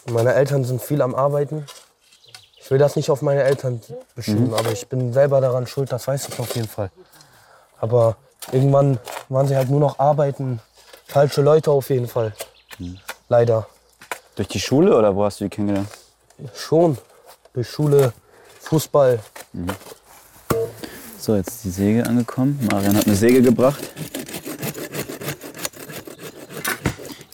meine 0.09 0.35
Eltern 0.35 0.65
sind 0.65 0.81
viel 0.81 1.03
am 1.03 1.15
Arbeiten. 1.15 1.67
Ich 2.57 2.71
will 2.71 2.79
das 2.79 2.95
nicht 2.95 3.11
auf 3.11 3.21
meine 3.21 3.43
Eltern 3.43 3.81
beschieben, 4.15 4.55
aber 4.55 4.71
ich 4.71 4.89
bin 4.89 5.13
selber 5.13 5.41
daran 5.41 5.67
schuld, 5.67 5.91
das 5.91 6.07
weiß 6.07 6.29
ich 6.29 6.39
auf 6.39 6.55
jeden 6.55 6.69
Fall. 6.69 6.93
Aber 7.81 8.17
irgendwann 8.53 9.01
waren 9.29 9.49
sie 9.49 9.57
halt 9.57 9.71
nur 9.71 9.81
noch 9.81 9.99
arbeiten. 9.99 10.61
Falsche 11.07 11.43
Leute 11.43 11.71
auf 11.71 11.91
jeden 11.91 12.09
Fall. 12.09 12.33
Leider. 13.29 13.67
Durch 14.37 14.49
die 14.49 14.61
Schule 14.61 14.97
oder 14.97 15.15
wo 15.15 15.25
hast 15.25 15.41
du 15.41 15.45
die 15.45 15.51
kennengelernt? 15.51 15.89
Schon. 16.55 16.99
Durch 17.53 17.69
Schule, 17.69 18.13
Fußball. 18.61 19.19
So, 21.19 21.37
jetzt 21.37 21.49
ist 21.49 21.65
die 21.65 21.71
Säge 21.71 22.07
angekommen. 22.07 22.59
Marian 22.71 22.97
hat 22.97 23.07
eine 23.07 23.15
Säge 23.15 23.43
gebracht. 23.43 23.83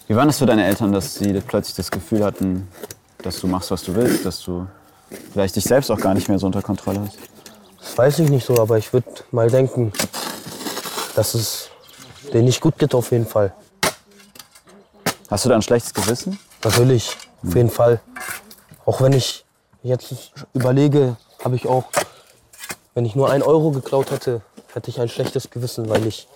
Wie 0.08 0.16
war 0.16 0.26
das 0.26 0.38
für 0.38 0.46
deine 0.46 0.66
Eltern, 0.66 0.92
dass 0.92 1.14
sie 1.14 1.32
plötzlich 1.46 1.76
das 1.76 1.90
Gefühl 1.90 2.24
hatten, 2.24 2.66
dass 3.22 3.40
du 3.40 3.46
machst, 3.46 3.70
was 3.70 3.82
du 3.82 3.94
willst, 3.94 4.24
dass 4.24 4.40
du 4.40 4.66
vielleicht 5.32 5.54
dich 5.54 5.64
selbst 5.64 5.90
auch 5.90 6.00
gar 6.00 6.14
nicht 6.14 6.28
mehr 6.28 6.38
so 6.38 6.46
unter 6.46 6.62
Kontrolle 6.62 7.00
hast? 7.00 7.18
Das 7.78 7.96
weiß 7.96 8.18
ich 8.20 8.30
nicht 8.30 8.44
so, 8.46 8.58
aber 8.60 8.78
ich 8.78 8.92
würde 8.92 9.08
mal 9.30 9.50
denken, 9.50 9.92
dass 11.14 11.34
es 11.34 11.67
denen 12.30 12.44
nicht 12.44 12.60
gut 12.60 12.78
geht 12.78 12.94
auf 12.94 13.10
jeden 13.10 13.26
Fall. 13.26 13.52
Hast 15.30 15.44
du 15.44 15.48
da 15.48 15.56
ein 15.56 15.62
schlechtes 15.62 15.92
Gewissen? 15.92 16.38
Natürlich, 16.64 17.16
auf 17.46 17.54
jeden 17.54 17.70
Fall. 17.70 18.00
Auch 18.86 19.00
wenn 19.00 19.12
ich 19.12 19.44
jetzt 19.82 20.32
überlege, 20.54 21.16
habe 21.44 21.56
ich 21.56 21.66
auch, 21.66 21.84
wenn 22.94 23.04
ich 23.04 23.14
nur 23.14 23.30
ein 23.30 23.42
Euro 23.42 23.70
geklaut 23.70 24.10
hätte, 24.10 24.40
hätte 24.72 24.90
ich 24.90 25.00
ein 25.00 25.08
schlechtes 25.08 25.50
Gewissen, 25.50 25.88
weil 25.88 26.06
ich 26.06 26.28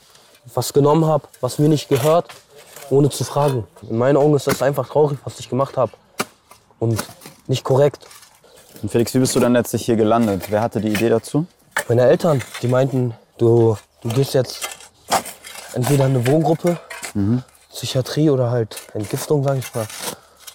was 0.54 0.72
genommen 0.72 1.06
habe, 1.06 1.28
was 1.40 1.58
mir 1.58 1.68
nicht 1.68 1.88
gehört, 1.88 2.28
ohne 2.90 3.10
zu 3.10 3.24
fragen. 3.24 3.66
In 3.88 3.96
meinen 3.96 4.16
Augen 4.16 4.34
ist 4.34 4.46
das 4.46 4.62
einfach 4.62 4.88
traurig, 4.88 5.18
was 5.24 5.38
ich 5.38 5.48
gemacht 5.48 5.76
habe. 5.76 5.92
Und 6.78 7.02
nicht 7.46 7.64
korrekt. 7.64 8.06
Und 8.82 8.90
Felix, 8.90 9.14
wie 9.14 9.18
bist 9.18 9.34
du 9.36 9.40
dann 9.40 9.52
letztlich 9.52 9.84
hier 9.84 9.96
gelandet? 9.96 10.50
Wer 10.50 10.60
hatte 10.60 10.80
die 10.80 10.88
Idee 10.88 11.08
dazu? 11.08 11.46
Meine 11.88 12.02
Eltern, 12.02 12.42
die 12.60 12.68
meinten, 12.68 13.14
du, 13.38 13.76
du 14.02 14.08
gehst 14.08 14.34
jetzt 14.34 14.68
entweder 15.74 16.06
in 16.06 16.16
eine 16.16 16.26
Wohngruppe, 16.26 16.78
Psychiatrie 17.70 18.30
oder 18.30 18.50
halt 18.50 18.76
Entgiftung, 18.94 19.42
sag 19.44 19.58
ich 19.58 19.74
mal. 19.74 19.86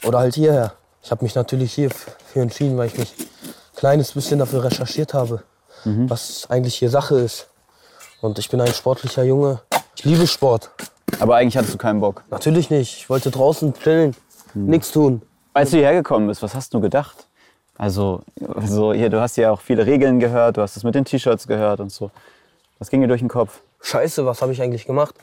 Oder 0.03 0.19
halt 0.19 0.35
hierher. 0.35 0.73
Ich 1.03 1.11
habe 1.11 1.23
mich 1.23 1.35
natürlich 1.35 1.73
hier 1.73 1.89
für 1.89 2.41
entschieden, 2.41 2.77
weil 2.77 2.87
ich 2.87 2.97
mich 2.97 3.13
ein 3.17 3.75
kleines 3.75 4.11
bisschen 4.11 4.39
dafür 4.39 4.63
recherchiert 4.63 5.13
habe, 5.13 5.43
was 5.83 6.47
eigentlich 6.49 6.75
hier 6.75 6.89
Sache 6.89 7.15
ist. 7.19 7.47
Und 8.21 8.39
ich 8.39 8.49
bin 8.49 8.59
ein 8.61 8.73
sportlicher 8.73 9.23
Junge. 9.23 9.61
Ich 9.95 10.03
liebe 10.03 10.27
Sport. 10.27 10.71
Aber 11.19 11.35
eigentlich 11.35 11.57
hattest 11.57 11.73
du 11.73 11.77
keinen 11.77 11.99
Bock. 11.99 12.23
Natürlich 12.29 12.69
nicht. 12.69 12.97
Ich 12.97 13.09
wollte 13.09 13.31
draußen 13.31 13.73
chillen, 13.73 14.15
nichts 14.53 14.91
tun. 14.91 15.21
Als 15.53 15.71
du 15.71 15.77
hierher 15.77 15.93
gekommen 15.93 16.27
bist, 16.27 16.43
was 16.43 16.53
hast 16.53 16.73
du 16.73 16.79
gedacht? 16.79 17.27
Also, 17.77 18.21
also 18.55 18.93
hier, 18.93 19.09
du 19.09 19.21
hast 19.21 19.37
ja 19.37 19.51
auch 19.51 19.61
viele 19.61 19.85
Regeln 19.85 20.19
gehört, 20.19 20.57
du 20.57 20.61
hast 20.61 20.77
es 20.77 20.83
mit 20.83 20.95
den 20.95 21.05
T-Shirts 21.05 21.47
gehört 21.47 21.79
und 21.79 21.91
so. 21.91 22.11
Was 22.79 22.89
ging 22.89 23.01
dir 23.01 23.07
durch 23.07 23.21
den 23.21 23.29
Kopf? 23.29 23.61
Scheiße, 23.81 24.25
was 24.25 24.41
habe 24.41 24.51
ich 24.51 24.61
eigentlich 24.61 24.85
gemacht? 24.85 25.15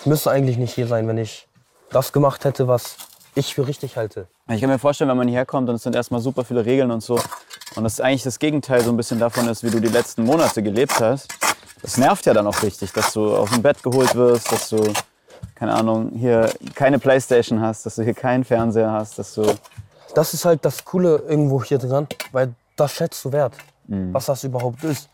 Ich 0.00 0.06
müsste 0.06 0.30
eigentlich 0.30 0.58
nicht 0.58 0.74
hier 0.74 0.86
sein, 0.86 1.08
wenn 1.08 1.18
ich 1.18 1.48
das 1.90 2.12
gemacht 2.12 2.44
hätte, 2.44 2.68
was 2.68 2.96
ich 3.34 3.54
für 3.54 3.66
richtig 3.66 3.96
halte. 3.96 4.28
Ich 4.48 4.60
kann 4.60 4.70
mir 4.70 4.78
vorstellen, 4.78 5.10
wenn 5.10 5.16
man 5.16 5.28
hierher 5.28 5.46
kommt 5.46 5.68
und 5.68 5.74
es 5.74 5.82
sind 5.82 5.94
erstmal 5.94 6.20
super 6.20 6.44
viele 6.44 6.64
Regeln 6.64 6.90
und 6.90 7.02
so. 7.02 7.18
Und 7.74 7.84
das 7.84 8.00
eigentlich 8.00 8.22
das 8.22 8.38
Gegenteil 8.38 8.80
so 8.82 8.90
ein 8.90 8.96
bisschen 8.96 9.18
davon 9.18 9.48
ist, 9.48 9.62
wie 9.64 9.70
du 9.70 9.80
die 9.80 9.88
letzten 9.88 10.24
Monate 10.24 10.62
gelebt 10.62 11.00
hast. 11.00 11.28
Das 11.82 11.96
nervt 11.96 12.26
ja 12.26 12.34
dann 12.34 12.46
auch 12.46 12.62
richtig, 12.62 12.92
dass 12.92 13.12
du 13.12 13.36
aus 13.36 13.50
dem 13.50 13.62
Bett 13.62 13.82
geholt 13.82 14.14
wirst, 14.14 14.50
dass 14.50 14.68
du, 14.70 14.92
keine 15.54 15.74
Ahnung, 15.74 16.10
hier 16.14 16.52
keine 16.74 16.98
Playstation 16.98 17.60
hast, 17.60 17.86
dass 17.86 17.96
du 17.96 18.02
hier 18.02 18.14
keinen 18.14 18.44
Fernseher 18.44 18.90
hast, 18.90 19.18
dass 19.18 19.34
du. 19.34 19.42
Das 20.14 20.34
ist 20.34 20.44
halt 20.44 20.64
das 20.64 20.84
Coole 20.84 21.22
irgendwo 21.28 21.62
hier 21.62 21.78
dran, 21.78 22.08
weil 22.32 22.54
das 22.76 22.92
schätzt 22.92 23.24
du 23.24 23.32
wert. 23.32 23.54
was 24.12 24.26
das 24.26 24.44
überhaupt 24.44 24.84
ist. 24.84 25.08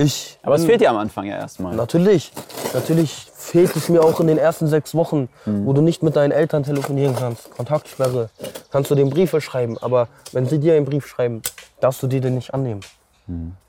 Ich 0.00 0.38
Aber 0.42 0.54
es 0.54 0.60
bin- 0.62 0.68
fehlt 0.70 0.80
dir 0.80 0.90
am 0.90 0.96
Anfang 0.96 1.24
ja 1.26 1.36
erstmal. 1.36 1.74
Natürlich. 1.74 2.30
Natürlich 2.72 3.26
fehlt 3.34 3.74
es 3.74 3.88
mir 3.88 4.02
auch 4.04 4.20
in 4.20 4.28
den 4.28 4.38
ersten 4.38 4.68
sechs 4.68 4.94
Wochen, 4.94 5.28
wo 5.44 5.72
du 5.72 5.80
nicht 5.80 6.02
mit 6.04 6.14
deinen 6.14 6.30
Eltern 6.30 6.62
telefonieren 6.62 7.16
kannst. 7.16 7.50
Kontaktsperre. 7.50 8.30
Kannst 8.70 8.90
du 8.92 8.94
den 8.94 9.10
Briefe 9.10 9.40
schreiben. 9.40 9.76
Aber 9.78 10.06
wenn 10.32 10.46
sie 10.46 10.58
dir 10.60 10.74
einen 10.76 10.84
Brief 10.86 11.06
schreiben, 11.06 11.42
darfst 11.80 12.00
du 12.02 12.06
dir 12.06 12.20
den 12.20 12.36
nicht 12.36 12.54
annehmen. 12.54 12.80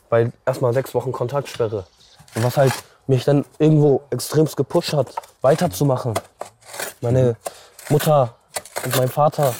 Weil 0.09 0.31
erstmal 0.45 0.71
sechs 0.73 0.93
Wochen 0.93 1.11
Kontaktsperre. 1.11 1.85
Und 2.35 2.43
was 2.43 2.57
halt 2.57 2.73
mich 3.07 3.25
dann 3.25 3.43
irgendwo 3.57 4.01
extremst 4.11 4.55
gepusht 4.55 4.93
hat, 4.93 5.07
weiterzumachen. 5.41 6.13
Meine 7.01 7.37
Mutter 7.89 8.35
und 8.85 8.95
mein 8.97 9.07
Vater 9.09 9.55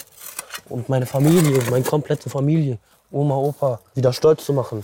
und 0.68 0.88
meine 0.88 1.06
Familie, 1.06 1.60
meine 1.68 1.84
komplette 1.84 2.30
Familie, 2.30 2.78
Oma, 3.10 3.34
Opa, 3.34 3.80
wieder 3.94 4.12
stolz 4.12 4.44
zu 4.44 4.52
machen. 4.52 4.82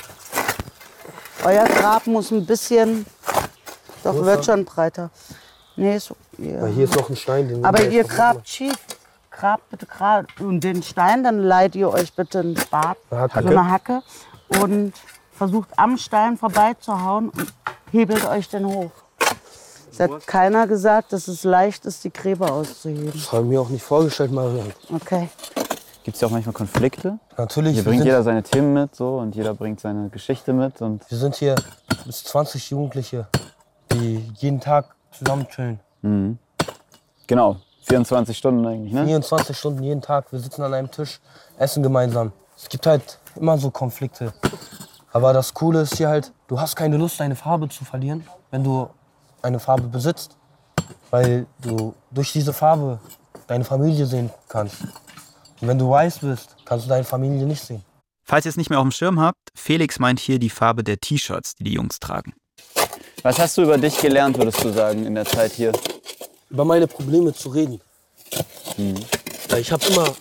Euer 1.46 1.64
Grab 1.64 2.08
muss 2.08 2.32
ein 2.32 2.44
bisschen, 2.44 3.06
doch 4.02 4.16
wird 4.24 4.44
schon 4.44 4.64
breiter. 4.64 5.10
Nee, 5.76 5.96
so, 5.98 6.16
ja. 6.38 6.62
Weil 6.62 6.72
hier 6.72 6.84
ist 6.84 6.96
noch 6.96 7.08
ein 7.08 7.14
Stein. 7.14 7.48
Den 7.48 7.64
Aber 7.64 7.86
ihr 7.86 8.02
grabt 8.02 8.48
schief. 8.48 8.74
Grabt 9.30 9.70
bitte 9.70 9.86
gerade. 9.86 10.26
Und 10.40 10.64
den 10.64 10.82
Stein, 10.82 11.22
dann 11.22 11.38
leiht 11.38 11.76
ihr 11.76 11.88
euch 11.90 12.12
bitte 12.14 12.40
einen 12.40 12.56
Spat, 12.56 12.96
Eine 13.10 13.20
Hacke. 13.20 13.42
so 13.42 13.48
eine 13.48 13.70
Hacke. 13.70 14.02
Und 14.60 14.92
versucht 15.36 15.68
am 15.76 15.96
Stein 15.98 16.36
vorbeizuhauen 16.36 17.28
und 17.28 17.52
hebelt 17.92 18.26
euch 18.26 18.48
den 18.48 18.66
hoch. 18.66 18.90
Es 19.92 20.00
hat 20.00 20.26
keiner 20.26 20.66
gesagt, 20.66 21.12
dass 21.12 21.28
es 21.28 21.44
leicht 21.44 21.86
ist, 21.86 22.02
die 22.02 22.12
Gräber 22.12 22.50
auszuheben. 22.52 23.12
Das 23.14 23.30
habe 23.30 23.44
ich 23.44 23.48
mir 23.50 23.60
auch 23.60 23.68
nicht 23.68 23.84
vorgestellt, 23.84 24.32
Marian. 24.32 24.72
Okay. 24.92 25.28
Gibt 26.06 26.14
es 26.14 26.20
ja 26.20 26.28
auch 26.28 26.30
manchmal 26.30 26.52
Konflikte? 26.52 27.18
Natürlich, 27.36 27.74
Hier 27.74 27.82
bringt 27.82 28.04
jeder 28.04 28.22
seine 28.22 28.40
Themen 28.44 28.72
mit 28.72 28.94
so 28.94 29.16
und 29.16 29.34
jeder 29.34 29.54
bringt 29.54 29.80
seine 29.80 30.08
Geschichte 30.08 30.52
mit. 30.52 30.80
Und 30.80 31.02
wir 31.10 31.18
sind 31.18 31.34
hier 31.34 31.56
bis 32.04 32.22
20 32.22 32.70
Jugendliche, 32.70 33.26
die 33.90 34.24
jeden 34.36 34.60
Tag 34.60 34.94
zusammen 35.10 35.48
chillen. 35.48 35.80
genau, 37.26 37.56
24 37.86 38.38
Stunden 38.38 38.64
eigentlich, 38.64 38.92
ne? 38.92 39.04
24 39.04 39.58
Stunden 39.58 39.82
jeden 39.82 40.00
Tag. 40.00 40.30
Wir 40.30 40.38
sitzen 40.38 40.62
an 40.62 40.74
einem 40.74 40.92
Tisch, 40.92 41.18
essen 41.58 41.82
gemeinsam. 41.82 42.30
Es 42.56 42.68
gibt 42.68 42.86
halt 42.86 43.18
immer 43.34 43.58
so 43.58 43.72
Konflikte. 43.72 44.32
Aber 45.12 45.32
das 45.32 45.52
Coole 45.54 45.80
ist 45.80 45.96
hier 45.96 46.08
halt, 46.08 46.32
du 46.46 46.60
hast 46.60 46.76
keine 46.76 46.98
Lust, 46.98 47.18
deine 47.18 47.34
Farbe 47.34 47.68
zu 47.68 47.84
verlieren, 47.84 48.24
wenn 48.52 48.62
du 48.62 48.88
eine 49.42 49.58
Farbe 49.58 49.88
besitzt. 49.88 50.36
Weil 51.10 51.46
du 51.60 51.94
durch 52.12 52.30
diese 52.30 52.52
Farbe 52.52 53.00
deine 53.48 53.64
Familie 53.64 54.06
sehen 54.06 54.30
kannst. 54.48 54.76
Und 55.60 55.68
wenn 55.68 55.78
du 55.78 55.90
weiß 55.90 56.18
bist, 56.20 56.56
kannst 56.64 56.86
du 56.86 56.88
deine 56.88 57.04
Familie 57.04 57.46
nicht 57.46 57.62
sehen. 57.62 57.82
Falls 58.24 58.44
ihr 58.44 58.50
es 58.50 58.56
nicht 58.56 58.70
mehr 58.70 58.78
auf 58.78 58.84
dem 58.84 58.92
Schirm 58.92 59.20
habt, 59.20 59.38
Felix 59.54 59.98
meint 59.98 60.20
hier 60.20 60.38
die 60.38 60.50
Farbe 60.50 60.82
der 60.82 60.98
T-Shirts, 60.98 61.54
die 61.54 61.64
die 61.64 61.72
Jungs 61.72 62.00
tragen. 62.00 62.34
Was 63.22 63.38
hast 63.38 63.56
du 63.56 63.62
über 63.62 63.78
dich 63.78 64.00
gelernt, 64.00 64.36
würdest 64.36 64.62
du 64.62 64.72
sagen, 64.72 65.06
in 65.06 65.14
der 65.14 65.24
Zeit 65.24 65.52
hier? 65.52 65.72
über 66.50 66.64
meine 66.64 66.86
Probleme 66.86 67.32
zu 67.32 67.48
reden. 67.48 67.80
Weil 69.48 69.60
ich 69.60 69.72
habe 69.72 69.84
immer 69.86 70.14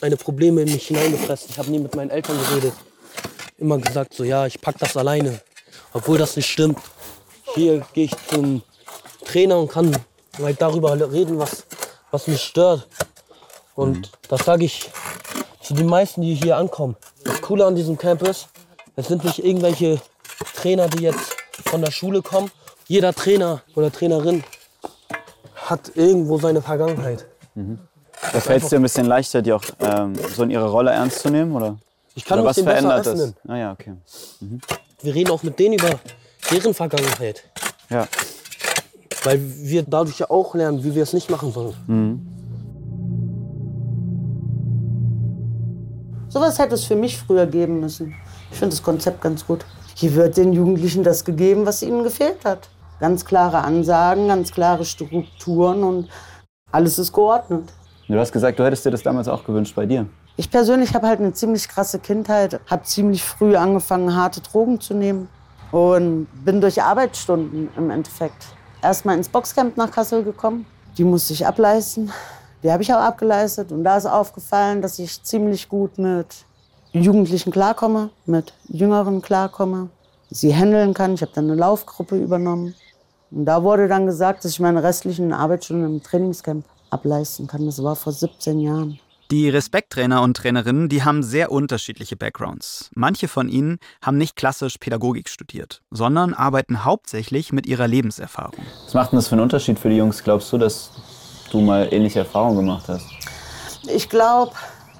meine 0.00 0.16
Probleme 0.16 0.62
in 0.62 0.72
mich 0.72 0.86
hineingefressen. 0.88 1.50
Ich 1.50 1.58
habe 1.58 1.70
nie 1.70 1.78
mit 1.78 1.94
meinen 1.94 2.10
Eltern 2.10 2.38
geredet. 2.38 2.74
Immer 3.58 3.78
gesagt, 3.78 4.14
so 4.14 4.24
ja, 4.24 4.46
ich 4.46 4.60
pack 4.60 4.78
das 4.78 4.96
alleine. 4.96 5.40
Obwohl 5.92 6.18
das 6.18 6.36
nicht 6.36 6.50
stimmt. 6.50 6.78
Hier 7.54 7.84
gehe 7.92 8.04
ich 8.04 8.12
zum 8.28 8.62
Trainer 9.24 9.58
und 9.58 9.70
kann 9.70 9.96
halt 10.40 10.60
darüber 10.60 10.92
reden, 11.12 11.38
was, 11.38 11.64
was 12.10 12.26
mich 12.26 12.40
stört. 12.40 12.86
Und 13.80 14.10
das 14.28 14.44
sage 14.44 14.66
ich 14.66 14.90
zu 15.62 15.72
den 15.72 15.86
meisten, 15.86 16.20
die 16.20 16.34
hier 16.34 16.58
ankommen. 16.58 16.96
Das 17.24 17.40
Coole 17.40 17.64
an 17.64 17.74
diesem 17.74 17.96
Camp 17.96 18.20
ist, 18.22 18.48
es 18.96 19.08
sind 19.08 19.24
nicht 19.24 19.42
irgendwelche 19.42 20.00
Trainer, 20.54 20.86
die 20.88 21.04
jetzt 21.04 21.34
von 21.64 21.80
der 21.80 21.90
Schule 21.90 22.20
kommen. 22.20 22.50
Jeder 22.88 23.14
Trainer 23.14 23.62
oder 23.74 23.90
Trainerin 23.90 24.44
hat 25.54 25.92
irgendwo 25.94 26.38
seine 26.38 26.60
Vergangenheit. 26.60 27.26
Da 27.54 28.40
fällt 28.40 28.64
es 28.64 28.68
dir 28.68 28.76
ein 28.76 28.82
bisschen 28.82 29.06
leichter, 29.06 29.40
die 29.40 29.52
auch 29.52 29.64
ähm, 29.80 30.14
so 30.34 30.42
in 30.42 30.50
ihre 30.50 30.68
Rolle 30.68 30.90
ernst 30.90 31.20
zu 31.20 31.30
nehmen? 31.30 31.54
Oder, 31.56 31.78
Ich 32.14 32.26
kann 32.26 32.40
oder 32.40 32.48
was 32.50 32.60
verändert 32.60 33.06
das? 33.06 33.34
Ah 33.48 33.56
ja, 33.56 33.72
okay. 33.72 33.94
Wir 35.00 35.14
reden 35.14 35.30
auch 35.30 35.42
mit 35.42 35.58
denen 35.58 35.74
über 35.74 35.98
deren 36.50 36.74
Vergangenheit. 36.74 37.44
Ja. 37.88 38.06
Weil 39.24 39.40
wir 39.40 39.84
dadurch 39.84 40.18
ja 40.18 40.28
auch 40.28 40.54
lernen, 40.54 40.84
wie 40.84 40.94
wir 40.94 41.02
es 41.02 41.14
nicht 41.14 41.30
machen 41.30 41.52
sollen. 41.52 42.39
Sowas 46.30 46.60
hätte 46.60 46.74
es 46.74 46.84
für 46.84 46.94
mich 46.94 47.18
früher 47.18 47.44
geben 47.44 47.80
müssen. 47.80 48.14
Ich 48.52 48.58
finde 48.58 48.76
das 48.76 48.84
Konzept 48.84 49.20
ganz 49.20 49.44
gut. 49.44 49.66
Hier 49.96 50.14
wird 50.14 50.36
den 50.36 50.52
Jugendlichen 50.52 51.02
das 51.02 51.24
gegeben, 51.24 51.66
was 51.66 51.82
ihnen 51.82 52.04
gefehlt 52.04 52.44
hat. 52.44 52.68
Ganz 53.00 53.24
klare 53.24 53.62
Ansagen, 53.62 54.28
ganz 54.28 54.52
klare 54.52 54.84
Strukturen 54.84 55.82
und 55.82 56.08
alles 56.70 57.00
ist 57.00 57.12
geordnet. 57.12 57.64
Du 58.06 58.16
hast 58.16 58.30
gesagt, 58.30 58.60
du 58.60 58.64
hättest 58.64 58.86
dir 58.86 58.92
das 58.92 59.02
damals 59.02 59.26
auch 59.26 59.44
gewünscht 59.44 59.74
bei 59.74 59.86
dir. 59.86 60.06
Ich 60.36 60.48
persönlich 60.48 60.94
habe 60.94 61.08
halt 61.08 61.18
eine 61.18 61.32
ziemlich 61.32 61.68
krasse 61.68 61.98
Kindheit, 61.98 62.60
habe 62.70 62.84
ziemlich 62.84 63.24
früh 63.24 63.56
angefangen, 63.56 64.14
harte 64.14 64.40
Drogen 64.40 64.80
zu 64.80 64.94
nehmen 64.94 65.28
und 65.72 66.28
bin 66.44 66.60
durch 66.60 66.80
Arbeitsstunden 66.80 67.70
im 67.76 67.90
Endeffekt 67.90 68.46
erstmal 68.82 69.16
ins 69.16 69.28
Boxcamp 69.28 69.76
nach 69.76 69.90
Kassel 69.90 70.22
gekommen. 70.22 70.64
Die 70.96 71.04
musste 71.04 71.32
ich 71.32 71.44
ableisten. 71.44 72.12
Die 72.62 72.70
habe 72.70 72.82
ich 72.82 72.92
auch 72.92 73.00
abgeleistet 73.00 73.72
und 73.72 73.84
da 73.84 73.96
ist 73.96 74.06
aufgefallen, 74.06 74.82
dass 74.82 74.98
ich 74.98 75.22
ziemlich 75.22 75.68
gut 75.68 75.96
mit 75.98 76.44
Jugendlichen 76.92 77.52
klarkomme, 77.52 78.10
mit 78.26 78.52
Jüngeren 78.68 79.22
klarkomme, 79.22 79.88
sie 80.30 80.54
handeln 80.54 80.92
kann. 80.92 81.14
Ich 81.14 81.22
habe 81.22 81.32
dann 81.34 81.44
eine 81.44 81.54
Laufgruppe 81.54 82.16
übernommen. 82.16 82.74
Und 83.30 83.44
da 83.44 83.62
wurde 83.62 83.88
dann 83.88 84.06
gesagt, 84.06 84.44
dass 84.44 84.52
ich 84.52 84.60
meine 84.60 84.82
restlichen 84.82 85.32
Arbeitsstunden 85.32 85.86
im 85.86 86.02
Trainingscamp 86.02 86.64
ableisten 86.90 87.46
kann. 87.46 87.64
Das 87.64 87.82
war 87.82 87.96
vor 87.96 88.12
17 88.12 88.60
Jahren. 88.60 88.98
Die 89.30 89.48
Respekttrainer 89.48 90.22
und 90.22 90.36
Trainerinnen, 90.36 90.88
die 90.88 91.04
haben 91.04 91.22
sehr 91.22 91.52
unterschiedliche 91.52 92.16
Backgrounds. 92.16 92.90
Manche 92.96 93.28
von 93.28 93.48
ihnen 93.48 93.78
haben 94.02 94.18
nicht 94.18 94.34
klassisch 94.34 94.76
Pädagogik 94.78 95.28
studiert, 95.28 95.82
sondern 95.92 96.34
arbeiten 96.34 96.84
hauptsächlich 96.84 97.52
mit 97.52 97.68
ihrer 97.68 97.86
Lebenserfahrung. 97.86 98.64
Was 98.86 98.94
macht 98.94 99.12
denn 99.12 99.18
das 99.18 99.28
für 99.28 99.36
einen 99.36 99.42
Unterschied 99.42 99.78
für 99.78 99.88
die 99.88 99.98
Jungs, 99.98 100.24
glaubst 100.24 100.52
du, 100.52 100.58
dass 100.58 100.90
du 101.52 101.60
mal 101.60 101.88
ähnliche 101.92 102.20
Erfahrungen 102.20 102.56
gemacht 102.56 102.88
hast? 102.88 103.06
Ich 103.92 104.08
glaube, 104.08 104.52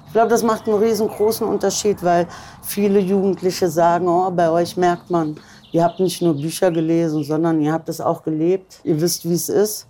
ich 0.07 0.13
glaub, 0.13 0.27
das 0.27 0.43
macht 0.43 0.67
einen 0.67 0.77
riesengroßen 0.77 1.47
Unterschied, 1.47 2.03
weil 2.03 2.27
viele 2.61 2.99
Jugendliche 2.99 3.69
sagen, 3.69 4.07
oh, 4.07 4.29
bei 4.31 4.49
euch 4.49 4.75
merkt 4.75 5.09
man, 5.09 5.37
ihr 5.71 5.83
habt 5.83 6.01
nicht 6.01 6.21
nur 6.21 6.35
Bücher 6.35 6.69
gelesen, 6.69 7.23
sondern 7.23 7.61
ihr 7.61 7.71
habt 7.71 7.87
es 7.87 8.01
auch 8.01 8.21
gelebt. 8.23 8.81
Ihr 8.83 8.99
wisst, 8.99 9.23
wie 9.23 9.33
es 9.33 9.47
ist. 9.47 9.87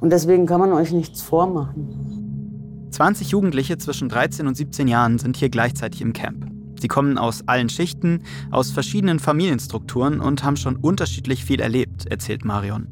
Und 0.00 0.10
deswegen 0.10 0.46
kann 0.46 0.60
man 0.60 0.72
euch 0.72 0.92
nichts 0.92 1.20
vormachen. 1.20 2.88
20 2.92 3.30
Jugendliche 3.30 3.76
zwischen 3.78 4.08
13 4.08 4.46
und 4.46 4.56
17 4.56 4.86
Jahren 4.86 5.18
sind 5.18 5.36
hier 5.36 5.48
gleichzeitig 5.48 6.00
im 6.00 6.12
Camp. 6.12 6.46
Sie 6.80 6.86
kommen 6.86 7.18
aus 7.18 7.42
allen 7.46 7.68
Schichten, 7.68 8.22
aus 8.52 8.70
verschiedenen 8.70 9.18
Familienstrukturen 9.18 10.20
und 10.20 10.44
haben 10.44 10.56
schon 10.56 10.76
unterschiedlich 10.76 11.44
viel 11.44 11.60
erlebt, 11.60 12.06
erzählt 12.06 12.44
Marion. 12.44 12.86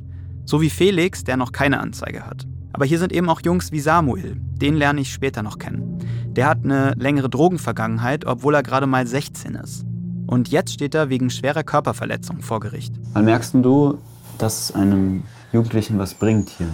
So 0.45 0.61
wie 0.61 0.71
Felix, 0.71 1.23
der 1.23 1.37
noch 1.37 1.53
keine 1.53 1.79
Anzeige 1.79 2.27
hat. 2.27 2.47
Aber 2.77 2.85
hier 2.85 2.99
sind 2.99 3.11
eben 3.11 3.31
auch 3.31 3.41
Jungs 3.43 3.73
wie 3.73 3.81
Samuel, 3.81 4.37
den 4.37 4.77
lerne 4.77 5.01
ich 5.01 5.11
später 5.11 5.43
noch 5.43 5.57
kennen. 5.57 5.99
Der 6.33 6.47
hat 6.47 6.59
eine 6.63 6.93
längere 6.99 7.31
Drogenvergangenheit, 7.31 8.27
obwohl 8.27 8.55
er 8.55 8.63
gerade 8.63 8.87
mal 8.87 9.07
16 9.07 9.55
ist. 9.55 9.87
Und 10.27 10.49
jetzt 10.49 10.75
steht 10.75 10.95
er 10.95 11.09
wegen 11.09 11.31
schwerer 11.31 11.63
Körperverletzung 11.63 12.43
vor 12.43 12.61
Gericht. 12.61 12.93
Wann 13.15 13.25
merkst 13.25 13.55
du, 13.55 13.97
dass 14.37 14.65
es 14.65 14.75
einem 14.75 15.23
Jugendlichen 15.55 15.99
was 15.99 16.13
bringt 16.13 16.51
hier? 16.51 16.69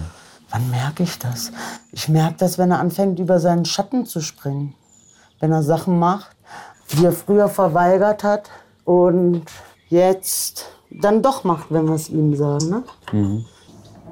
Wann 0.49 0.69
merke 0.71 1.03
ich 1.03 1.17
das? 1.19 1.53
Ich 1.93 2.09
merke 2.09 2.35
das, 2.39 2.57
wenn 2.57 2.71
er 2.71 2.81
anfängt, 2.81 3.17
über 3.19 3.39
seinen 3.39 3.63
Schatten 3.63 4.05
zu 4.05 4.19
springen. 4.19 4.73
Wenn 5.39 5.53
er 5.53 5.63
Sachen 5.63 5.99
macht, 5.99 6.35
die 6.91 7.05
er 7.05 7.13
früher 7.13 7.47
verweigert 7.47 8.25
hat 8.25 8.49
und 8.83 9.43
jetzt 9.87 10.65
dann 10.91 11.21
doch 11.21 11.45
macht, 11.45 11.67
wenn 11.69 11.85
wir 11.85 11.95
es 11.95 12.09
ihm 12.09 12.35
sagen. 12.35 12.69
Ne? 12.69 13.45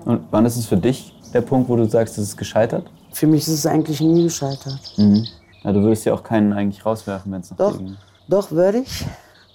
Und 0.05 0.23
wann 0.31 0.45
ist 0.45 0.55
es 0.55 0.67
für 0.67 0.77
dich 0.77 1.13
der 1.33 1.41
Punkt, 1.41 1.69
wo 1.69 1.75
du 1.75 1.85
sagst, 1.87 2.17
es 2.17 2.29
ist 2.29 2.37
gescheitert? 2.37 2.89
Für 3.11 3.27
mich 3.27 3.41
ist 3.41 3.53
es 3.53 3.65
eigentlich 3.65 4.01
nie 4.01 4.23
gescheitert. 4.23 4.79
Ja, 4.97 5.71
du 5.71 5.81
würdest 5.81 6.05
ja 6.05 6.13
auch 6.13 6.23
keinen 6.23 6.53
eigentlich 6.53 6.85
rauswerfen, 6.85 7.31
wenn 7.31 7.41
es 7.41 7.51
nach 7.51 7.57
Doch, 7.57 7.77
ging. 7.77 7.97
doch 8.27 8.51
würde 8.51 8.79
ich. 8.79 9.05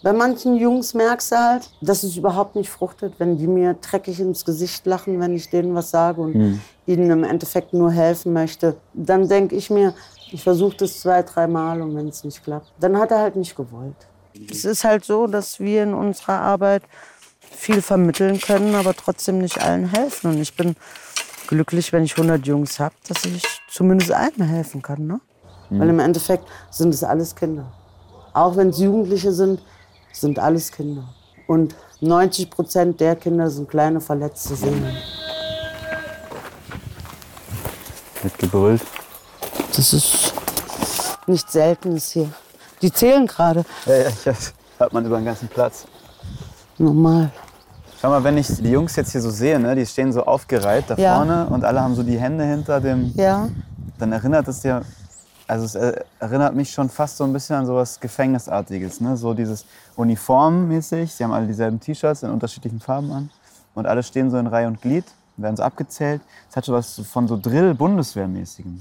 Bei 0.03 0.13
manchen 0.13 0.57
Jungs 0.57 0.95
merkst 0.95 1.33
du 1.33 1.37
halt, 1.37 1.71
dass 1.81 2.03
es 2.03 2.17
überhaupt 2.17 2.55
nicht 2.55 2.71
fruchtet, 2.71 3.15
wenn 3.19 3.39
die 3.39 3.47
mir 3.47 3.75
dreckig 3.75 4.21
ins 4.21 4.45
Gesicht 4.45 4.87
lachen, 4.87 5.19
wenn 5.21 5.35
ich 5.35 5.51
denen 5.51 5.75
was 5.75 5.91
sage 5.91 6.21
und 6.21 6.61
ihnen 6.87 7.11
im 7.11 7.25
Endeffekt 7.25 7.73
nur 7.73 7.91
helfen 7.91 8.33
möchte. 8.33 8.77
Dann 8.93 9.29
denke 9.29 9.57
ich 9.57 9.69
mir, 9.71 9.95
ich 10.31 10.43
versuche 10.43 10.77
das 10.77 11.01
zwei, 11.01 11.23
drei 11.23 11.47
Mal 11.47 11.81
und 11.83 11.97
wenn 11.97 12.09
es 12.09 12.23
nicht 12.23 12.45
klappt, 12.45 12.71
dann 12.79 12.99
hat 12.99 13.11
er 13.11 13.19
halt 13.19 13.37
nicht 13.37 13.57
gewollt. 13.57 13.97
Es 14.51 14.65
ist 14.65 14.85
halt 14.85 15.05
so, 15.05 15.27
dass 15.27 15.59
wir 15.59 15.83
in 15.83 15.95
unserer 15.95 16.41
Arbeit 16.41 16.83
viel 17.41 17.81
vermitteln 17.81 18.39
können, 18.41 18.75
aber 18.75 18.95
trotzdem 18.95 19.39
nicht 19.39 19.61
allen 19.63 19.89
helfen. 19.89 20.33
Und 20.33 20.41
ich 20.41 20.55
bin 20.55 20.77
glücklich, 21.47 21.93
wenn 21.93 22.05
ich 22.05 22.13
100 22.13 22.47
Jungs 22.47 22.79
habe, 22.79 22.95
dass 23.09 23.25
ich 23.25 23.43
zumindest 23.69 24.13
einem 24.13 24.43
helfen 24.43 24.83
kann. 24.83 25.07
Ne? 25.07 25.21
Weil 25.71 25.89
im 25.89 25.99
Endeffekt 25.99 26.45
sind 26.71 26.95
es 26.95 27.03
alles 27.03 27.35
Kinder. 27.35 27.73
Auch 28.33 28.57
wenn 28.57 28.71
es 28.71 28.79
Jugendliche 28.79 29.33
sind, 29.33 29.63
sind 30.13 30.39
alles 30.39 30.71
Kinder. 30.71 31.05
Und 31.47 31.75
90 32.01 32.51
Prozent 32.51 33.01
der 33.01 33.17
Kinder 33.17 33.51
sind 33.51 33.69
kleine 33.69 34.01
verletzte 34.01 34.55
Seelen. 34.55 34.97
Wird 38.23 38.39
gebrüllt. 38.39 38.83
Das 39.75 39.93
ist 39.93 40.35
nichts 41.27 41.53
Seltenes 41.53 42.11
hier. 42.11 42.31
Die 42.83 42.93
zählen 42.93 43.27
gerade. 43.27 43.65
Ja, 43.87 43.97
ja, 43.97 44.35
hört 44.79 44.93
man 44.93 45.05
über 45.07 45.17
den 45.17 45.25
ganzen 45.25 45.49
Platz. 45.49 45.87
Normal. 46.79 47.31
Schau 48.07 48.11
mal, 48.13 48.23
wenn 48.23 48.39
ich 48.39 48.47
die 48.47 48.71
Jungs 48.71 48.95
jetzt 48.95 49.11
hier 49.11 49.21
so 49.21 49.31
sehe, 49.31 49.59
ne, 49.59 49.75
die 49.75 49.85
stehen 49.85 50.13
so 50.13 50.25
aufgereiht 50.25 50.85
da 50.87 50.95
Ja. 50.95 51.17
vorne 51.17 51.49
und 51.49 51.65
alle 51.65 51.81
haben 51.81 51.97
so 51.97 52.05
die 52.05 52.17
Hände 52.21 52.45
hinter 52.45 52.81
dem. 52.81 53.13
Ja, 53.17 53.49
Dann 53.99 54.13
erinnert 54.13 54.47
es 54.47 54.61
dir, 54.61 54.83
also 55.49 55.65
es 55.65 55.75
äh, 55.75 56.05
erinnert 56.21 56.55
mich 56.55 56.71
schon 56.71 56.89
fast 56.89 57.17
so 57.17 57.25
ein 57.25 57.33
bisschen 57.33 57.57
an 57.57 57.67
sowas 57.67 57.99
Gefängnisartiges, 57.99 59.01
ne? 59.01 59.17
So 59.17 59.35
dieses 59.35 59.65
Uniformmäßig. 59.97 61.13
Sie 61.15 61.25
haben 61.25 61.33
alle 61.33 61.49
dieselben 61.49 61.81
T-Shirts 61.81 62.23
in 62.23 62.31
unterschiedlichen 62.31 62.79
Farben 62.79 63.11
an 63.11 63.31
und 63.75 63.89
alle 63.89 64.05
stehen 64.05 64.31
so 64.31 64.39
in 64.39 64.47
Reihe 64.47 64.69
und 64.69 64.81
Glied, 64.81 65.07
werden 65.37 65.57
so 65.57 65.65
abgezählt. 65.65 66.21
Es 66.49 66.55
hat 66.55 66.65
schon 66.65 66.77
was 66.77 67.01
von 67.13 67.27
so 67.27 67.37
Drill-Bundeswehrmäßigem. 67.37 68.81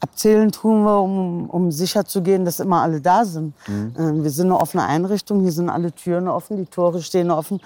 abzählen 0.00 0.50
tun 0.50 0.82
wir, 0.82 1.00
um, 1.00 1.48
um 1.48 1.70
sicher 1.70 2.04
zu 2.04 2.20
gehen, 2.20 2.44
dass 2.44 2.58
immer 2.58 2.82
alle 2.82 3.00
da 3.00 3.24
sind. 3.24 3.54
Ähm, 3.96 4.24
wir 4.24 4.30
sind 4.32 4.46
eine 4.46 4.58
offene 4.58 4.84
Einrichtung, 4.84 5.42
hier 5.42 5.52
sind 5.52 5.70
alle 5.70 5.92
Türen 5.92 6.26
offen, 6.26 6.56
die 6.56 6.66
Tore 6.66 7.00
stehen 7.00 7.30
offen. 7.30 7.60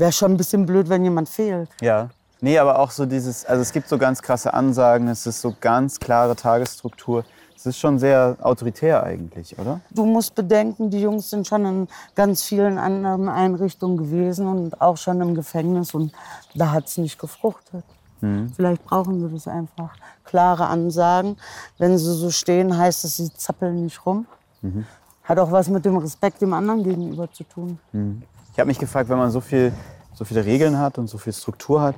Wäre 0.00 0.12
schon 0.12 0.30
ein 0.30 0.38
bisschen 0.38 0.64
blöd, 0.64 0.88
wenn 0.88 1.04
jemand 1.04 1.28
fehlt. 1.28 1.68
Ja. 1.82 2.08
Nee, 2.40 2.58
aber 2.58 2.78
auch 2.78 2.90
so 2.90 3.04
dieses, 3.04 3.44
also 3.44 3.60
es 3.60 3.70
gibt 3.70 3.86
so 3.86 3.98
ganz 3.98 4.22
krasse 4.22 4.54
Ansagen, 4.54 5.08
es 5.08 5.26
ist 5.26 5.42
so 5.42 5.54
ganz 5.60 6.00
klare 6.00 6.34
Tagesstruktur. 6.34 7.22
Es 7.54 7.66
ist 7.66 7.78
schon 7.78 7.98
sehr 7.98 8.38
autoritär 8.40 9.02
eigentlich, 9.02 9.58
oder? 9.58 9.80
Du 9.90 10.06
musst 10.06 10.34
bedenken, 10.34 10.88
die 10.88 11.02
Jungs 11.02 11.28
sind 11.28 11.46
schon 11.46 11.66
in 11.66 11.88
ganz 12.14 12.42
vielen 12.42 12.78
anderen 12.78 13.28
Einrichtungen 13.28 13.98
gewesen 13.98 14.46
und 14.46 14.80
auch 14.80 14.96
schon 14.96 15.20
im 15.20 15.34
Gefängnis 15.34 15.92
und 15.92 16.12
da 16.54 16.72
hat 16.72 16.86
es 16.86 16.96
nicht 16.96 17.18
gefruchtet. 17.18 17.84
Vielleicht 18.56 18.82
brauchen 18.86 19.20
sie 19.20 19.34
das 19.34 19.48
einfach. 19.48 19.90
Klare 20.24 20.66
Ansagen. 20.66 21.36
Wenn 21.76 21.98
sie 21.98 22.14
so 22.14 22.30
stehen, 22.30 22.74
heißt 22.74 23.04
es, 23.04 23.18
sie 23.18 23.30
zappeln 23.34 23.84
nicht 23.84 24.06
rum. 24.06 24.26
Hat 25.30 25.38
auch 25.38 25.52
was 25.52 25.68
mit 25.68 25.84
dem 25.84 25.96
Respekt 25.96 26.42
dem 26.42 26.52
anderen 26.52 26.82
gegenüber 26.82 27.30
zu 27.30 27.44
tun. 27.44 27.78
Ich 28.52 28.58
habe 28.58 28.66
mich 28.66 28.80
gefragt, 28.80 29.08
wenn 29.08 29.16
man 29.16 29.30
so, 29.30 29.40
viel, 29.40 29.72
so 30.12 30.24
viele 30.24 30.44
Regeln 30.44 30.76
hat 30.76 30.98
und 30.98 31.06
so 31.06 31.18
viel 31.18 31.32
Struktur 31.32 31.80
hat, 31.82 31.94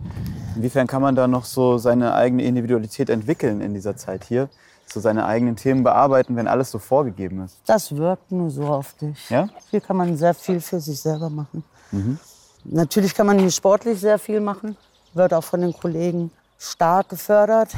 inwiefern 0.54 0.86
kann 0.86 1.00
man 1.00 1.14
da 1.14 1.26
noch 1.26 1.46
so 1.46 1.78
seine 1.78 2.12
eigene 2.12 2.42
Individualität 2.42 3.08
entwickeln 3.08 3.62
in 3.62 3.72
dieser 3.72 3.96
Zeit 3.96 4.24
hier? 4.24 4.50
So 4.84 5.00
seine 5.00 5.24
eigenen 5.24 5.56
Themen 5.56 5.82
bearbeiten, 5.82 6.36
wenn 6.36 6.46
alles 6.46 6.70
so 6.70 6.78
vorgegeben 6.78 7.42
ist. 7.42 7.56
Das 7.64 7.96
wirkt 7.96 8.30
nur 8.30 8.50
so 8.50 8.64
auf 8.64 8.92
dich. 9.00 9.30
Ja? 9.30 9.48
Hier 9.70 9.80
kann 9.80 9.96
man 9.96 10.14
sehr 10.14 10.34
viel 10.34 10.60
für 10.60 10.78
sich 10.78 11.00
selber 11.00 11.30
machen. 11.30 11.64
Natürlich 12.64 13.14
kann 13.14 13.26
man 13.26 13.38
hier 13.38 13.50
sportlich 13.50 13.98
sehr 13.98 14.18
viel 14.18 14.42
machen, 14.42 14.76
wird 15.14 15.32
auch 15.32 15.44
von 15.44 15.62
den 15.62 15.72
Kollegen 15.72 16.30
stark 16.58 17.08
gefördert. 17.08 17.70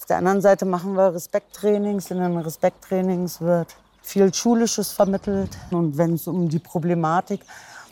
Auf 0.00 0.06
der 0.08 0.16
anderen 0.16 0.40
Seite 0.40 0.64
machen 0.64 0.96
wir 0.96 1.14
Respekttrainings. 1.14 2.10
In 2.10 2.18
den 2.18 2.36
Respekttrainings 2.38 3.40
wird 3.40 3.68
viel 4.04 4.32
Schulisches 4.32 4.92
vermittelt. 4.92 5.50
Und 5.70 5.96
wenn 5.98 6.14
es 6.14 6.28
um 6.28 6.48
die 6.48 6.58
Problematik 6.58 7.40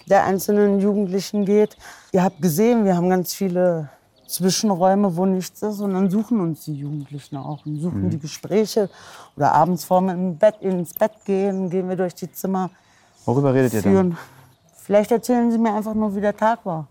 der 0.08 0.24
einzelnen 0.24 0.80
Jugendlichen 0.80 1.44
geht, 1.44 1.76
ihr 2.12 2.22
habt 2.22 2.40
gesehen, 2.42 2.84
wir 2.84 2.96
haben 2.96 3.08
ganz 3.08 3.32
viele 3.34 3.88
Zwischenräume, 4.26 5.16
wo 5.16 5.26
nichts 5.26 5.62
ist. 5.62 5.80
Und 5.80 5.94
dann 5.94 6.10
suchen 6.10 6.40
uns 6.40 6.64
die 6.64 6.74
Jugendlichen 6.74 7.36
auch 7.36 7.64
und 7.66 7.80
suchen 7.80 8.10
die 8.10 8.18
Gespräche. 8.18 8.88
Oder 9.36 9.52
abends 9.52 9.84
vorm 9.84 10.08
im 10.10 10.36
Bett, 10.36 10.56
ins 10.60 10.94
Bett 10.94 11.12
gehen, 11.24 11.70
gehen 11.70 11.88
wir 11.88 11.96
durch 11.96 12.14
die 12.14 12.30
Zimmer 12.30 12.70
Worüber 13.24 13.54
redet 13.54 13.72
ihr 13.74 13.82
dann? 13.82 13.92
führen. 13.92 14.18
Vielleicht 14.74 15.12
erzählen 15.12 15.50
sie 15.50 15.58
mir 15.58 15.74
einfach 15.74 15.94
nur, 15.94 16.14
wie 16.16 16.20
der 16.20 16.36
Tag 16.36 16.66
war. 16.66 16.88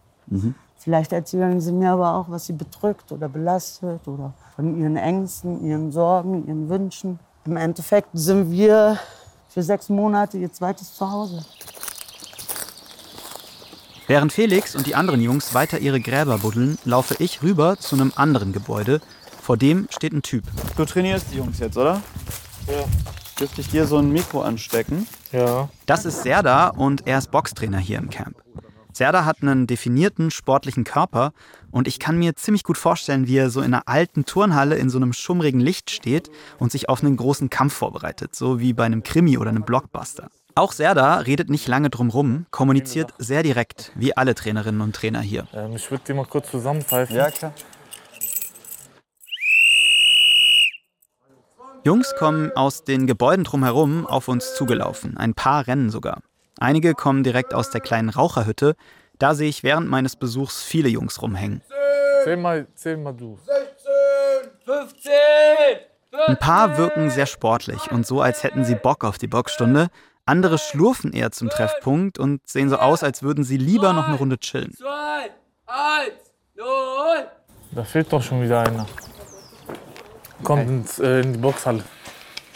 Vielleicht 0.77 1.12
erzählen 1.12 1.60
sie 1.60 1.73
mir 1.73 1.91
aber 1.91 2.15
auch, 2.15 2.29
was 2.29 2.45
sie 2.45 2.53
bedrückt 2.53 3.12
oder 3.12 3.27
belastet 3.29 4.07
oder 4.07 4.34
von 4.55 4.79
ihren 4.79 4.95
Ängsten, 4.95 5.63
ihren 5.65 5.91
Sorgen, 5.91 6.47
ihren 6.47 6.69
Wünschen. 6.69 7.19
Im 7.45 7.58
Endeffekt 7.58 8.10
sind 8.13 8.51
wir 8.51 8.99
für 9.49 9.63
sechs 9.63 9.89
Monate 9.89 10.38
ihr 10.38 10.51
zweites 10.51 10.93
Zuhause. 10.93 11.43
Während 14.08 14.32
Felix 14.32 14.75
und 14.75 14.86
die 14.86 14.93
anderen 14.93 15.21
Jungs 15.21 15.54
weiter 15.54 15.80
ihre 15.80 16.01
Gräber 16.01 16.38
buddeln, 16.38 16.77
laufe 16.86 17.15
ich 17.19 17.41
rüber 17.41 17.77
zu 17.77 17.95
einem 17.95 18.13
anderen 18.15 18.51
Gebäude. 18.54 19.01
Vor 19.41 19.58
dem 19.58 19.88
steht 19.89 20.13
ein 20.13 20.21
Typ. 20.21 20.43
Du 20.77 20.86
trainierst 20.86 21.27
die 21.32 21.38
Jungs 21.38 21.60
jetzt, 21.60 21.77
oder? 21.77 22.01
Ja. 22.67 22.84
Dürfte 23.39 23.62
ich 23.62 23.69
dir 23.69 23.88
so 23.88 23.97
ein 23.97 24.12
Mikro 24.12 24.43
anstecken? 24.43 25.08
Ja. 25.32 25.69
Das 25.88 26.06
ist 26.06 26.21
Serda 26.21 26.67
und 26.67 27.08
er 27.08 27.17
ist 27.17 27.32
Boxtrainer 27.32 27.80
hier 27.80 27.97
im 27.97 28.10
Camp. 28.10 28.36
Serda 28.93 29.25
hat 29.25 29.38
einen 29.41 29.67
definierten 29.67 30.32
sportlichen 30.32 30.84
Körper 30.84 31.34
und 31.71 31.88
ich 31.88 31.99
kann 31.99 32.17
mir 32.17 32.36
ziemlich 32.36 32.63
gut 32.63 32.77
vorstellen, 32.77 33.27
wie 33.27 33.38
er 33.38 33.49
so 33.49 33.62
in 33.62 33.73
einer 33.73 33.88
alten 33.88 34.25
Turnhalle 34.25 34.75
in 34.75 34.89
so 34.89 34.97
einem 34.97 35.13
schummrigen 35.13 35.62
Licht 35.62 35.91
steht 35.91 36.30
und 36.60 36.71
sich 36.71 36.89
auf 36.89 37.04
einen 37.04 37.17
großen 37.17 37.49
Kampf 37.49 37.73
vorbereitet, 37.73 38.36
so 38.36 38.60
wie 38.60 38.73
bei 38.73 38.86
einem 38.86 39.04
Krimi 39.04 39.38
oder 39.38 39.49
einem 39.49 39.63
Blockbuster. 39.63 40.30
Auch 40.56 40.73
Serda 40.73 41.19
redet 41.19 41.49
nicht 41.49 41.67
lange 41.67 41.89
drum 41.89 42.10
rum, 42.10 42.45
kommuniziert 42.51 43.13
sehr 43.17 43.41
direkt, 43.41 43.93
wie 43.95 44.17
alle 44.17 44.36
Trainerinnen 44.36 44.82
und 44.82 44.93
Trainer 44.95 45.21
hier. 45.21 45.47
Ähm, 45.54 45.75
ich 45.75 45.89
würde 45.89 46.04
die 46.08 46.13
mal 46.13 46.25
kurz 46.25 46.51
zusammenpfeifen. 46.51 47.15
klar. 47.34 47.54
Jungs 51.84 52.13
kommen 52.19 52.51
aus 52.51 52.84
den 52.84 53.08
Gebäuden 53.08 53.43
drumherum 53.43 54.06
auf 54.06 54.27
uns 54.27 54.54
zugelaufen, 54.54 55.17
ein 55.17 55.34
paar 55.34 55.65
rennen 55.65 55.89
sogar. 55.89 56.21
Einige 56.62 56.93
kommen 56.93 57.24
direkt 57.24 57.56
aus 57.56 57.71
der 57.71 57.82
kleinen 57.82 58.10
Raucherhütte, 58.10 58.76
da 59.17 59.34
sehe 59.34 59.50
ich 59.50 59.63
während 59.63 59.89
meines 59.89 60.15
Besuchs 60.15 60.62
viele 60.62 60.89
Jungs 60.89 61.19
rumhängen. 61.19 61.63
Zähl 62.24 62.38
mal, 62.38 62.67
zähl 62.76 62.97
mal 62.97 63.13
du. 63.13 63.39
15! 64.65 65.12
Ein 66.28 66.38
paar 66.38 66.78
wirken 66.78 67.10
sehr 67.10 67.26
sportlich 67.26 67.89
und 67.89 68.06
so, 68.06 68.21
als 68.21 68.43
hätten 68.43 68.63
sie 68.63 68.76
Bock 68.76 69.04
auf 69.04 69.17
die 69.17 69.26
Boxstunde. 69.26 69.88
Andere 70.26 70.60
schlurfen 70.60 71.13
eher 71.13 71.32
zum 71.32 71.50
Treffpunkt 71.50 72.19
und 72.19 72.47
sehen 72.47 72.69
so 72.69 72.78
aus, 72.78 73.02
als 73.02 73.24
würden 73.24 73.43
sie 73.43 73.58
lieber 73.58 73.93
noch 73.93 74.08
eine 74.08 74.17
Runde 74.17 74.38
chillen. 74.38 74.71
2, 74.76 74.86
1, 75.65 76.12
0! 76.58 76.67
Da 77.71 77.84
fehlt 77.84 78.13
doch 78.13 78.21
schon 78.21 78.43
wieder 78.43 78.60
einer. 78.60 78.86
Kommt 80.43 80.69
ins, 80.69 81.00
äh, 81.00 81.21
in 81.21 81.34
die 81.34 81.39
Boxhalle. 81.39 81.84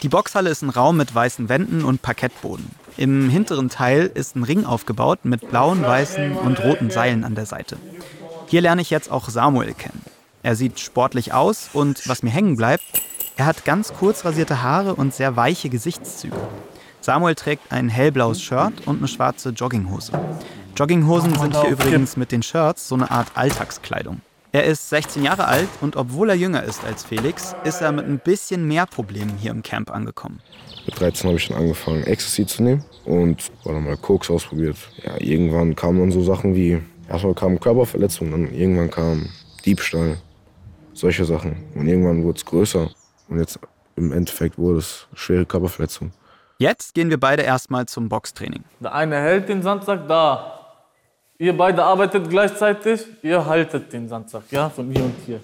Die 0.02 0.08
Boxhalle 0.08 0.50
ist 0.50 0.62
ein 0.62 0.70
Raum 0.70 0.98
mit 0.98 1.14
weißen 1.14 1.48
Wänden 1.48 1.84
und 1.84 2.02
Parkettboden. 2.02 2.70
Im 2.98 3.30
hinteren 3.30 3.70
Teil 3.70 4.10
ist 4.12 4.36
ein 4.36 4.42
Ring 4.42 4.64
aufgebaut 4.64 5.20
mit 5.24 5.48
blauen, 5.50 5.82
weißen 5.82 6.36
und 6.36 6.62
roten 6.62 6.90
Seilen 6.90 7.24
an 7.24 7.34
der 7.34 7.46
Seite. 7.46 7.78
Hier 8.46 8.60
lerne 8.60 8.82
ich 8.82 8.90
jetzt 8.90 9.10
auch 9.10 9.28
Samuel 9.28 9.74
kennen. 9.74 10.02
Er 10.42 10.54
sieht 10.54 10.80
sportlich 10.80 11.32
aus 11.32 11.70
und 11.72 12.08
was 12.08 12.22
mir 12.22 12.30
hängen 12.30 12.56
bleibt, 12.56 12.84
er 13.36 13.46
hat 13.46 13.64
ganz 13.64 13.92
kurz 13.92 14.24
rasierte 14.24 14.62
Haare 14.62 14.94
und 14.94 15.14
sehr 15.14 15.36
weiche 15.36 15.68
Gesichtszüge. 15.68 16.36
Samuel 17.00 17.34
trägt 17.34 17.72
ein 17.72 17.88
hellblaues 17.88 18.40
Shirt 18.42 18.86
und 18.86 18.98
eine 18.98 19.08
schwarze 19.08 19.50
Jogginghose. 19.50 20.12
Jogginghosen 20.76 21.34
sind 21.38 21.56
hier 21.58 21.70
übrigens 21.70 22.16
mit 22.16 22.32
den 22.32 22.42
Shirts 22.42 22.88
so 22.88 22.94
eine 22.94 23.10
Art 23.10 23.28
Alltagskleidung. 23.34 24.20
Er 24.56 24.64
ist 24.64 24.88
16 24.88 25.22
Jahre 25.22 25.44
alt 25.44 25.68
und 25.82 25.96
obwohl 25.96 26.30
er 26.30 26.34
jünger 26.34 26.62
ist 26.62 26.82
als 26.82 27.04
Felix, 27.04 27.54
ist 27.64 27.82
er 27.82 27.92
mit 27.92 28.06
ein 28.06 28.18
bisschen 28.18 28.66
mehr 28.66 28.86
Problemen 28.86 29.36
hier 29.36 29.50
im 29.50 29.62
Camp 29.62 29.90
angekommen. 29.90 30.40
Mit 30.86 30.98
13 30.98 31.28
habe 31.28 31.36
ich 31.36 31.48
dann 31.48 31.58
angefangen, 31.58 32.04
Ecstasy 32.04 32.46
zu 32.46 32.62
nehmen 32.62 32.82
und 33.04 33.50
oder 33.64 33.80
mal 33.80 33.98
Koks 33.98 34.30
ausprobiert. 34.30 34.78
Ja, 35.04 35.20
irgendwann 35.20 35.76
kamen 35.76 35.98
dann 35.98 36.10
so 36.10 36.22
Sachen 36.22 36.54
wie, 36.54 36.80
erstmal 37.06 37.34
kamen 37.34 37.60
Körperverletzungen, 37.60 38.32
dann 38.32 38.54
irgendwann 38.54 38.90
kam 38.90 39.28
Diebstahl, 39.66 40.16
solche 40.94 41.26
Sachen. 41.26 41.62
Und 41.74 41.86
irgendwann 41.86 42.24
wurde 42.24 42.38
es 42.38 42.46
größer 42.46 42.88
und 43.28 43.38
jetzt 43.38 43.58
im 43.96 44.10
Endeffekt 44.10 44.56
wurde 44.56 44.78
es 44.78 45.06
schwere 45.12 45.44
Körperverletzung. 45.44 46.12
Jetzt 46.56 46.94
gehen 46.94 47.10
wir 47.10 47.20
beide 47.20 47.42
erstmal 47.42 47.84
zum 47.84 48.08
Boxtraining. 48.08 48.64
Der 48.80 48.94
eine 48.94 49.16
hält 49.16 49.50
den 49.50 49.60
Sandsack 49.60 50.08
da. 50.08 50.55
Ihr 51.38 51.54
beide 51.54 51.84
arbeitet 51.84 52.30
gleichzeitig, 52.30 53.04
ihr 53.22 53.44
haltet 53.44 53.92
den 53.92 54.08
Sandsack, 54.08 54.44
ja, 54.50 54.70
von 54.70 54.90
hier 54.90 55.04
und 55.04 55.14
hier. 55.26 55.40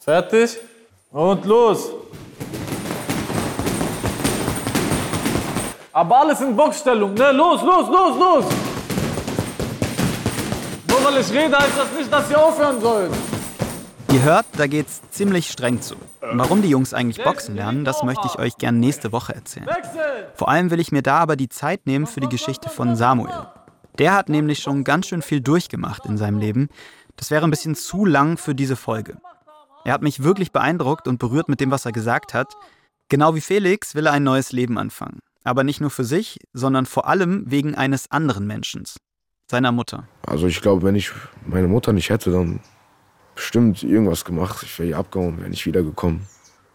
Fertig? 0.00 0.56
Und 1.10 1.44
los! 1.44 1.90
Aber 5.92 6.20
alles 6.20 6.40
in 6.40 6.56
Boxstellung, 6.56 7.12
ne? 7.12 7.30
Los, 7.32 7.60
los, 7.60 7.88
los, 7.88 8.18
los! 8.18 8.44
Nur 10.88 11.04
weil 11.04 11.20
ich 11.20 11.30
rede, 11.30 11.58
heißt 11.58 11.76
das 11.76 11.92
nicht, 11.98 12.10
dass 12.10 12.30
ihr 12.30 12.42
aufhören 12.42 12.80
sollt. 12.80 13.12
Ihr 14.10 14.22
hört, 14.22 14.46
da 14.56 14.66
geht's 14.66 15.02
ziemlich 15.10 15.50
streng 15.50 15.82
zu. 15.82 15.96
Warum 16.22 16.62
die 16.62 16.70
Jungs 16.70 16.94
eigentlich 16.94 17.22
Boxen 17.22 17.54
lernen, 17.54 17.84
das 17.84 18.02
möchte 18.02 18.26
ich 18.26 18.38
euch 18.38 18.56
gern 18.56 18.80
nächste 18.80 19.12
Woche 19.12 19.34
erzählen. 19.34 19.68
Vor 20.36 20.48
allem 20.48 20.70
will 20.70 20.80
ich 20.80 20.90
mir 20.90 21.02
da 21.02 21.18
aber 21.18 21.36
die 21.36 21.50
Zeit 21.50 21.86
nehmen 21.86 22.06
für 22.06 22.20
die 22.20 22.30
Geschichte 22.30 22.70
von 22.70 22.96
Samuel. 22.96 23.46
Der 23.98 24.14
hat 24.14 24.28
nämlich 24.28 24.60
schon 24.60 24.84
ganz 24.84 25.06
schön 25.08 25.22
viel 25.22 25.40
durchgemacht 25.40 26.06
in 26.06 26.16
seinem 26.16 26.38
Leben. 26.38 26.68
Das 27.16 27.30
wäre 27.30 27.44
ein 27.44 27.50
bisschen 27.50 27.74
zu 27.74 28.04
lang 28.04 28.36
für 28.36 28.54
diese 28.54 28.76
Folge. 28.76 29.18
Er 29.84 29.92
hat 29.92 30.02
mich 30.02 30.22
wirklich 30.22 30.52
beeindruckt 30.52 31.08
und 31.08 31.18
berührt 31.18 31.48
mit 31.48 31.60
dem, 31.60 31.70
was 31.70 31.84
er 31.84 31.92
gesagt 31.92 32.34
hat. 32.34 32.54
Genau 33.08 33.34
wie 33.34 33.40
Felix 33.40 33.94
will 33.94 34.06
er 34.06 34.12
ein 34.12 34.22
neues 34.22 34.52
Leben 34.52 34.78
anfangen. 34.78 35.20
Aber 35.44 35.64
nicht 35.64 35.80
nur 35.80 35.90
für 35.90 36.04
sich, 36.04 36.38
sondern 36.52 36.86
vor 36.86 37.08
allem 37.08 37.44
wegen 37.46 37.74
eines 37.74 38.10
anderen 38.10 38.46
Menschen, 38.46 38.84
seiner 39.50 39.72
Mutter. 39.72 40.06
Also 40.26 40.46
ich 40.46 40.60
glaube, 40.60 40.82
wenn 40.82 40.94
ich 40.94 41.10
meine 41.46 41.68
Mutter 41.68 41.92
nicht 41.92 42.10
hätte, 42.10 42.30
dann 42.30 42.60
bestimmt 43.34 43.82
irgendwas 43.82 44.24
gemacht. 44.24 44.62
Ich 44.62 44.78
wäre 44.78 44.88
hier 44.88 44.98
abgehauen, 44.98 45.38
wäre 45.38 45.48
nicht 45.48 45.64
wiedergekommen. 45.64 46.26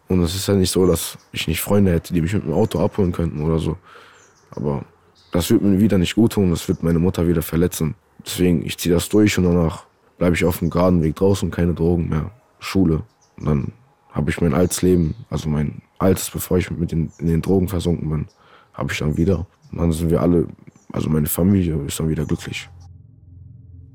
Und 0.08 0.22
es 0.24 0.36
ist 0.36 0.48
ja 0.48 0.56
nicht 0.56 0.72
so, 0.72 0.88
dass 0.88 1.18
ich 1.32 1.48
nicht 1.48 1.62
Freunde 1.62 1.92
hätte, 1.92 2.14
die 2.14 2.22
mich 2.22 2.34
mit 2.34 2.44
dem 2.44 2.54
Auto 2.54 2.80
abholen 2.80 3.12
könnten 3.12 3.42
oder 3.44 3.60
so. 3.60 3.78
Aber 4.52 4.86
das 5.34 5.50
wird 5.50 5.64
mir 5.64 5.80
wieder 5.80 5.98
nicht 5.98 6.16
gut 6.16 6.34
tun, 6.34 6.52
das 6.52 6.68
wird 6.68 6.84
meine 6.84 7.00
Mutter 7.00 7.28
wieder 7.28 7.42
verletzen. 7.42 7.96
Deswegen, 8.24 8.64
ich 8.66 8.78
ziehe 8.78 8.94
das 8.94 9.10
durch 9.10 9.38
und 9.38 9.46
danach 9.46 9.86
bleibe 10.20 10.36
ich 10.36 10.46
auf 10.46 10.60
dem 10.60 10.70
geraden 10.70 11.02
Weg 11.02 11.16
draußen, 11.16 11.50
keine 11.50 11.74
Drogen 11.74 12.08
mehr, 12.08 12.32
Schule. 12.60 13.02
Und 13.38 13.46
dann 13.46 13.72
habe 14.12 14.30
ich 14.30 14.40
mein 14.40 14.54
altes 14.54 14.84
Leben, 14.84 15.16
also 15.32 15.50
mein 15.50 15.82
altes, 15.98 16.30
bevor 16.30 16.60
ich 16.60 16.70
mit 16.70 16.92
den, 16.92 17.12
in 17.18 17.28
den 17.28 17.42
Drogen 17.42 17.68
versunken 17.68 18.10
bin, 18.10 18.28
habe 18.74 18.94
ich 18.94 19.00
dann 19.00 19.18
wieder. 19.18 19.48
Und 19.72 19.80
dann 19.80 19.92
sind 19.92 20.12
wir 20.12 20.22
alle, 20.22 20.48
also 20.92 21.10
meine 21.10 21.26
Familie 21.26 21.84
ist 21.88 22.00
dann 22.00 22.10
wieder 22.10 22.26
glücklich. 22.26 22.70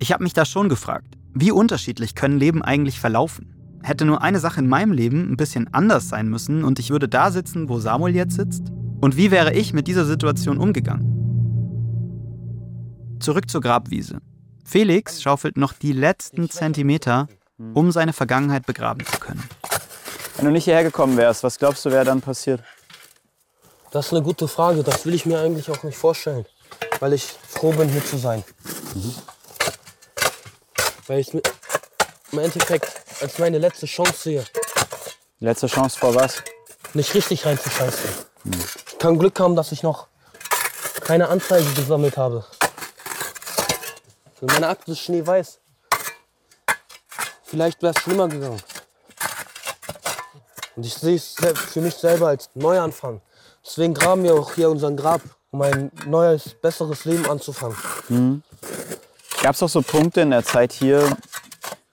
Ich 0.01 0.13
habe 0.13 0.25
mich 0.25 0.33
da 0.33 0.45
schon 0.45 0.69
gefragt, 0.69 1.17
wie 1.35 1.53
unterschiedlich 1.53 2.17
können 2.17 2.39
Leben 2.39 2.63
eigentlich 2.63 2.99
verlaufen? 2.99 3.55
Hätte 3.85 4.05
nur 4.05 4.23
eine 4.23 4.41
Sache 4.41 4.59
in 4.59 4.69
meinem 4.69 4.91
Leben 4.91 5.31
ein 5.31 5.37
bisschen 5.37 5.73
anders 5.73 6.09
sein 6.09 6.29
müssen 6.29 6.65
und 6.65 6.81
ich 6.81 6.91
würde 6.91 7.09
da 7.09 7.31
sitzen, 7.31 7.69
wo 7.69 7.79
Samuel 7.79 8.17
jetzt 8.17 8.35
sitzt? 8.35 8.73
Und 9.01 9.17
wie 9.17 9.31
wäre 9.31 9.55
ich 9.55 9.73
mit 9.73 9.87
dieser 9.87 10.05
Situation 10.05 10.59
umgegangen? 10.59 11.18
Zurück 13.21 13.51
zur 13.51 13.61
Grabwiese. 13.61 14.21
Felix 14.65 15.23
schaufelt 15.23 15.57
noch 15.57 15.73
die 15.73 15.93
letzten 15.93 16.51
Zentimeter, 16.51 17.29
um 17.75 17.91
seine 17.91 18.13
Vergangenheit 18.13 18.67
begraben 18.67 19.05
zu 19.07 19.19
können. 19.19 19.49
Wenn 20.37 20.45
du 20.47 20.53
nicht 20.53 20.65
hierher 20.65 20.85
gekommen 20.85 21.17
wärst, 21.17 21.43
was 21.43 21.59
glaubst 21.59 21.85
du, 21.85 21.91
wäre 21.91 22.05
dann 22.05 22.21
passiert? 22.21 22.63
Das 23.91 24.07
ist 24.07 24.13
eine 24.13 24.23
gute 24.23 24.47
Frage. 24.47 24.83
Das 24.83 25.05
will 25.07 25.15
ich 25.15 25.27
mir 25.27 25.41
eigentlich 25.41 25.71
auch 25.71 25.83
nicht 25.83 25.97
vorstellen. 25.97 26.47
Weil 27.01 27.15
ich 27.15 27.25
froh 27.25 27.73
bin, 27.73 27.89
hier 27.89 28.05
zu 28.05 28.19
sein. 28.19 28.45
Mhm. 28.95 29.15
Weil 31.07 31.21
ich 31.21 31.35
es 31.35 31.43
im 32.33 32.39
Endeffekt 32.39 32.93
als 33.21 33.39
meine 33.39 33.59
letzte 33.59 33.87
Chance 33.87 34.15
sehe. 34.17 34.45
Letzte 35.41 35.67
Chance 35.67 35.99
vor 35.99 36.15
was? 36.15 36.43
Nicht 36.95 37.15
richtig 37.15 37.47
reinzuscheißen. 37.47 38.11
Mhm. 38.45 38.65
Ich 38.89 38.99
kann 38.99 39.19
Glück 39.19 39.41
haben, 39.41 39.57
dass 39.57 39.73
ich 39.73 39.83
noch 39.83 40.09
keine 41.01 41.29
Anzeige 41.29 41.69
gesammelt 41.73 42.17
habe. 42.17 42.45
Meine 44.41 44.69
Akte 44.69 44.93
ist 44.93 45.01
schneeweiß. 45.01 45.59
Vielleicht 47.43 47.83
wäre 47.83 47.93
es 47.97 48.03
schlimmer 48.03 48.29
gegangen. 48.29 48.63
Und 50.77 50.87
ich 50.87 50.95
sehe 50.95 51.17
es 51.17 51.35
für 51.55 51.81
mich 51.81 51.95
selber 51.95 52.29
als 52.29 52.51
Neuanfang. 52.55 53.21
Deswegen 53.65 53.95
graben 53.95 54.23
wir 54.23 54.35
auch 54.35 54.55
hier 54.55 54.71
unseren 54.71 54.97
Grab, 54.97 55.21
um 55.51 55.63
ein 55.63 55.91
neues, 56.07 56.55
besseres 56.55 57.05
Leben 57.05 57.27
anzufangen. 57.27 57.77
Mhm. 58.09 58.43
Gab 59.43 59.55
es 59.55 59.63
auch 59.63 59.69
so 59.69 59.83
Punkte 59.83 60.21
in 60.21 60.31
der 60.31 60.45
Zeit 60.45 60.73
hier, 60.73 61.17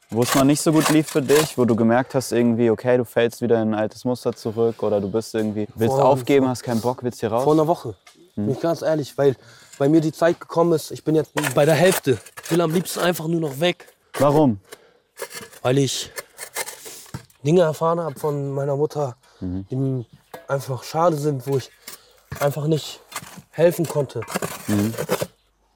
wo 0.10 0.21
es 0.21 0.36
mal 0.36 0.43
nicht 0.43 0.62
so 0.62 0.71
gut 0.71 0.89
lief 0.89 1.08
für 1.08 1.21
dich, 1.21 1.58
wo 1.58 1.65
du 1.65 1.75
gemerkt 1.75 2.13
hast, 2.13 2.31
irgendwie, 2.31 2.69
okay, 2.69 2.97
du 2.97 3.05
fällst 3.05 3.41
wieder 3.41 3.62
in 3.62 3.69
ein 3.69 3.79
altes 3.79 4.05
Muster 4.05 4.34
zurück 4.34 4.84
oder 4.84 5.01
du 5.01 5.10
bist 5.10 5.34
irgendwie, 5.34 5.67
willst 5.75 5.95
vor, 5.95 6.05
aufgeben, 6.05 6.47
hast 6.47 6.63
keinen 6.63 6.81
Bock, 6.81 7.01
willst 7.01 7.19
hier 7.19 7.31
raus? 7.31 7.43
Vor 7.43 7.53
einer 7.53 7.67
Woche. 7.67 7.95
Bin 8.36 8.52
ich 8.52 8.60
ganz 8.60 8.82
ehrlich, 8.82 9.17
weil 9.17 9.36
bei 9.78 9.89
mir 9.89 10.02
die 10.02 10.12
Zeit 10.12 10.39
gekommen 10.39 10.74
ist, 10.74 10.91
ich 10.91 11.04
bin 11.04 11.15
jetzt 11.15 11.32
bei 11.54 11.65
der 11.65 11.76
Hälfte. 11.76 12.17
Ich 12.43 12.52
will 12.52 12.62
am 12.62 12.71
liebsten 12.71 13.00
einfach 13.00 13.28
nur 13.28 13.41
noch 13.41 13.60
weg. 13.60 13.88
Warum? 14.19 14.60
Weil 15.62 15.78
ich 15.78 16.12
Dinge 17.45 17.62
erfahren 17.62 18.00
habe 18.00 18.19
von 18.19 18.52
meiner 18.52 18.76
Mutter, 18.76 19.15
mhm. 19.39 19.65
die 19.69 20.06
einfach 20.48 20.84
schade 20.84 21.17
sind, 21.17 21.48
wo 21.48 21.58
ich 21.58 21.69
einfach 22.39 22.67
nicht 22.67 23.00
helfen 23.52 23.88
konnte. 23.88 24.21
Mhm. 24.67 24.93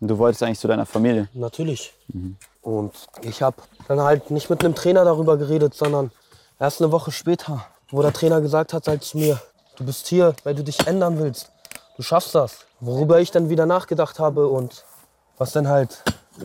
Du 0.01 0.17
wolltest 0.17 0.43
eigentlich 0.43 0.59
zu 0.59 0.67
deiner 0.67 0.85
Familie? 0.85 1.27
Natürlich. 1.33 1.93
Mhm. 2.07 2.37
Und 2.61 2.93
ich 3.21 3.41
habe 3.41 3.57
dann 3.87 3.99
halt 4.01 4.31
nicht 4.31 4.49
mit 4.49 4.63
einem 4.63 4.75
Trainer 4.75 5.03
darüber 5.05 5.37
geredet, 5.37 5.73
sondern 5.73 6.11
erst 6.59 6.81
eine 6.81 6.91
Woche 6.91 7.11
später, 7.11 7.65
wo 7.89 8.01
der 8.01 8.13
Trainer 8.13 8.41
gesagt 8.41 8.73
hat 8.73 8.87
halt 8.87 9.03
zu 9.03 9.17
mir, 9.17 9.41
du 9.77 9.85
bist 9.85 10.07
hier, 10.07 10.35
weil 10.43 10.55
du 10.55 10.63
dich 10.63 10.87
ändern 10.87 11.19
willst. 11.19 11.51
Du 11.99 12.03
schaffst 12.03 12.33
das. 12.33 12.59
Worüber 12.79 13.19
ich 13.19 13.29
dann 13.29 13.49
wieder 13.49 13.65
nachgedacht 13.65 14.19
habe 14.19 14.47
und 14.47 14.85
was 15.37 15.51
dann 15.51 15.67
halt 15.67 16.01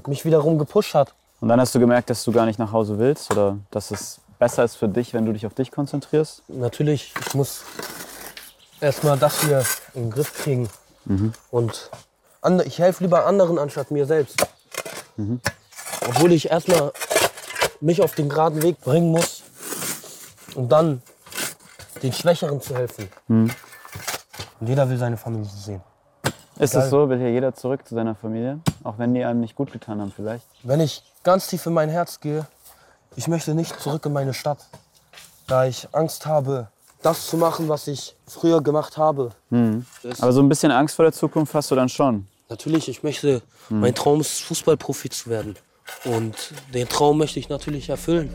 mich 0.08 0.24
wiederum 0.24 0.58
gepusht 0.58 0.94
hat. 0.94 1.14
Und 1.40 1.46
dann 1.46 1.60
hast 1.60 1.72
du 1.76 1.78
gemerkt, 1.78 2.10
dass 2.10 2.24
du 2.24 2.32
gar 2.32 2.44
nicht 2.44 2.58
nach 2.58 2.72
Hause 2.72 2.98
willst 2.98 3.30
oder 3.30 3.56
dass 3.70 3.92
es 3.92 4.18
besser 4.40 4.64
ist 4.64 4.74
für 4.74 4.88
dich, 4.88 5.14
wenn 5.14 5.24
du 5.24 5.32
dich 5.32 5.46
auf 5.46 5.54
dich 5.54 5.70
konzentrierst? 5.70 6.42
Natürlich, 6.48 7.14
ich 7.24 7.34
muss 7.34 7.62
erstmal 8.80 9.16
das 9.16 9.42
hier 9.42 9.64
in 9.94 10.06
den 10.06 10.10
Griff 10.10 10.34
kriegen. 10.34 10.68
Mhm. 11.04 11.32
Und 11.52 11.88
ich 12.64 12.80
helfe 12.80 13.04
lieber 13.04 13.24
anderen 13.24 13.56
anstatt 13.56 13.92
mir 13.92 14.06
selbst. 14.06 14.44
Mhm. 15.16 15.40
Obwohl 16.08 16.32
ich 16.32 16.50
erstmal 16.50 16.90
mich 17.80 18.02
auf 18.02 18.16
den 18.16 18.28
geraden 18.28 18.60
Weg 18.60 18.80
bringen 18.80 19.12
muss, 19.12 19.44
um 20.56 20.68
dann 20.68 21.00
den 22.02 22.12
Schwächeren 22.12 22.60
zu 22.60 22.74
helfen. 22.74 23.08
Mhm. 23.28 23.52
Und 24.64 24.70
jeder 24.70 24.88
will 24.88 24.96
seine 24.96 25.18
Familie 25.18 25.44
sehen. 25.44 25.82
Ist 26.58 26.74
es 26.74 26.88
so? 26.88 27.06
Will 27.10 27.18
hier 27.18 27.30
jeder 27.30 27.54
zurück 27.54 27.86
zu 27.86 27.94
seiner 27.94 28.14
Familie? 28.14 28.60
Auch 28.82 28.96
wenn 28.96 29.12
die 29.12 29.22
einem 29.22 29.40
nicht 29.40 29.56
gut 29.56 29.70
getan 29.70 30.00
haben 30.00 30.10
vielleicht? 30.10 30.46
Wenn 30.62 30.80
ich 30.80 31.02
ganz 31.22 31.48
tief 31.48 31.66
in 31.66 31.74
mein 31.74 31.90
Herz 31.90 32.18
gehe, 32.18 32.46
ich 33.14 33.28
möchte 33.28 33.54
nicht 33.54 33.78
zurück 33.78 34.06
in 34.06 34.14
meine 34.14 34.32
Stadt, 34.32 34.66
da 35.48 35.66
ich 35.66 35.86
Angst 35.92 36.24
habe, 36.24 36.68
das 37.02 37.26
zu 37.26 37.36
machen, 37.36 37.68
was 37.68 37.88
ich 37.88 38.16
früher 38.26 38.62
gemacht 38.62 38.96
habe. 38.96 39.32
Mhm. 39.50 39.84
Aber 40.18 40.32
so 40.32 40.40
ein 40.40 40.48
bisschen 40.48 40.72
Angst 40.72 40.96
vor 40.96 41.04
der 41.04 41.12
Zukunft 41.12 41.52
hast 41.52 41.70
du 41.70 41.74
dann 41.74 41.90
schon? 41.90 42.26
Natürlich, 42.48 42.88
ich 42.88 43.02
möchte, 43.02 43.42
mhm. 43.68 43.80
mein 43.80 43.94
Traum 43.94 44.22
ist, 44.22 44.40
Fußballprofi 44.44 45.10
zu 45.10 45.28
werden. 45.28 45.56
Und 46.06 46.54
den 46.72 46.88
Traum 46.88 47.18
möchte 47.18 47.38
ich 47.38 47.50
natürlich 47.50 47.90
erfüllen. 47.90 48.30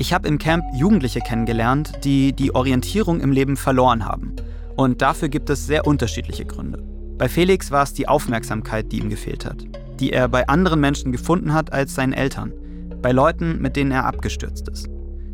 Ich 0.00 0.14
habe 0.14 0.26
im 0.26 0.38
Camp 0.38 0.64
Jugendliche 0.72 1.20
kennengelernt, 1.20 1.92
die 2.04 2.32
die 2.32 2.54
Orientierung 2.54 3.20
im 3.20 3.32
Leben 3.32 3.58
verloren 3.58 4.06
haben. 4.06 4.34
Und 4.80 5.02
dafür 5.02 5.28
gibt 5.28 5.50
es 5.50 5.66
sehr 5.66 5.86
unterschiedliche 5.86 6.46
Gründe. 6.46 6.82
Bei 7.18 7.28
Felix 7.28 7.70
war 7.70 7.82
es 7.82 7.92
die 7.92 8.08
Aufmerksamkeit, 8.08 8.90
die 8.90 9.00
ihm 9.00 9.10
gefehlt 9.10 9.44
hat, 9.44 9.62
die 10.00 10.10
er 10.10 10.26
bei 10.26 10.48
anderen 10.48 10.80
Menschen 10.80 11.12
gefunden 11.12 11.52
hat 11.52 11.70
als 11.70 11.94
seinen 11.94 12.14
Eltern 12.14 12.54
bei 13.02 13.12
Leuten, 13.12 13.60
mit 13.60 13.76
denen 13.76 13.90
er 13.90 14.06
abgestürzt 14.06 14.70
ist. 14.70 14.88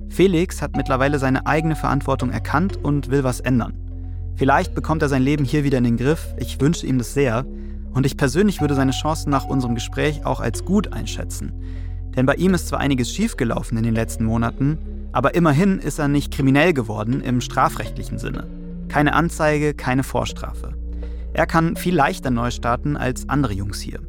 Felix 0.08 0.60
hat 0.60 0.76
mittlerweile 0.76 1.20
seine 1.20 1.46
eigene 1.46 1.76
Verantwortung 1.76 2.30
erkannt 2.30 2.76
und 2.82 3.12
will 3.12 3.22
was 3.22 3.38
ändern. 3.38 3.74
Vielleicht 4.34 4.74
bekommt 4.74 5.02
er 5.02 5.08
sein 5.08 5.22
Leben 5.22 5.44
hier 5.44 5.62
wieder 5.62 5.78
in 5.78 5.84
den 5.84 5.96
Griff, 5.96 6.34
ich 6.38 6.60
wünsche 6.60 6.84
ihm 6.84 6.98
das 6.98 7.14
sehr, 7.14 7.46
und 7.92 8.04
ich 8.04 8.16
persönlich 8.16 8.60
würde 8.60 8.74
seine 8.74 8.90
Chancen 8.90 9.30
nach 9.30 9.46
unserem 9.46 9.76
Gespräch 9.76 10.26
auch 10.26 10.40
als 10.40 10.64
gut 10.64 10.92
einschätzen. 10.92 11.52
Denn 12.16 12.26
bei 12.26 12.34
ihm 12.34 12.52
ist 12.54 12.66
zwar 12.66 12.80
einiges 12.80 13.12
schiefgelaufen 13.12 13.78
in 13.78 13.84
den 13.84 13.94
letzten 13.94 14.24
Monaten, 14.24 14.78
aber 15.12 15.36
immerhin 15.36 15.78
ist 15.78 16.00
er 16.00 16.08
nicht 16.08 16.34
kriminell 16.34 16.72
geworden 16.72 17.20
im 17.20 17.40
strafrechtlichen 17.40 18.18
Sinne. 18.18 18.55
Keine 18.88 19.14
Anzeige, 19.14 19.74
keine 19.74 20.02
Vorstrafe. 20.02 20.74
Er 21.32 21.46
kann 21.46 21.76
viel 21.76 21.94
leichter 21.94 22.30
neu 22.30 22.50
starten 22.50 22.96
als 22.96 23.28
andere 23.28 23.52
Jungs 23.52 23.80
hier. 23.80 24.00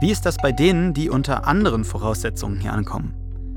Wie 0.00 0.10
ist 0.10 0.26
das 0.26 0.36
bei 0.36 0.50
denen, 0.50 0.94
die 0.94 1.10
unter 1.10 1.46
anderen 1.46 1.84
Voraussetzungen 1.84 2.58
hier 2.58 2.72
ankommen? 2.72 3.14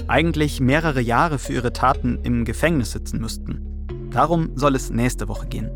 Eigentlich 0.08 0.60
mehrere 0.60 1.02
Jahre 1.02 1.40
für 1.40 1.54
ihre 1.54 1.74
Taten 1.74 2.20
im 2.22 2.46
Gefängnis 2.46 2.92
sitzen 2.92 3.20
müssten. 3.20 4.10
Darum 4.12 4.52
soll 4.56 4.76
es 4.76 4.92
nächste 4.92 5.28
Woche 5.28 5.48
gehen. 5.48 5.72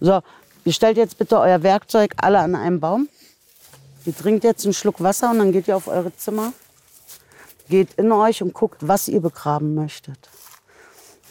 So, 0.00 0.20
ihr 0.64 0.72
stellt 0.72 0.96
jetzt 0.96 1.18
bitte 1.18 1.38
euer 1.38 1.62
Werkzeug 1.62 2.14
alle 2.16 2.40
an 2.40 2.56
einem 2.56 2.80
Baum. 2.80 3.08
Ihr 4.06 4.16
trinkt 4.16 4.42
jetzt 4.42 4.64
einen 4.64 4.74
Schluck 4.74 5.00
Wasser 5.00 5.30
und 5.30 5.38
dann 5.38 5.52
geht 5.52 5.68
ihr 5.68 5.76
auf 5.76 5.86
eure 5.86 6.14
Zimmer. 6.16 6.52
Geht 7.68 7.94
in 7.94 8.10
euch 8.10 8.42
und 8.42 8.54
guckt, 8.54 8.78
was 8.80 9.06
ihr 9.06 9.20
begraben 9.20 9.74
möchtet. 9.74 10.18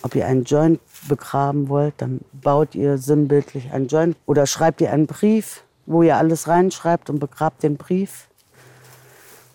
Ob 0.02 0.16
ihr 0.16 0.26
einen 0.26 0.44
Joint 0.44 0.80
begraben 1.08 1.70
wollt, 1.70 1.94
dann 1.98 2.22
baut 2.32 2.76
ihr 2.76 2.98
sinnbildlich 2.98 3.72
einen 3.72 3.88
Joint 3.88 4.16
oder 4.26 4.46
schreibt 4.48 4.82
ihr 4.82 4.92
einen 4.92 5.08
Brief 5.08 5.64
wo 5.90 6.04
ihr 6.04 6.18
alles 6.18 6.48
reinschreibt 6.48 7.10
und 7.10 7.20
begrabt 7.20 7.64
den 7.64 7.76
Brief. 7.76 8.28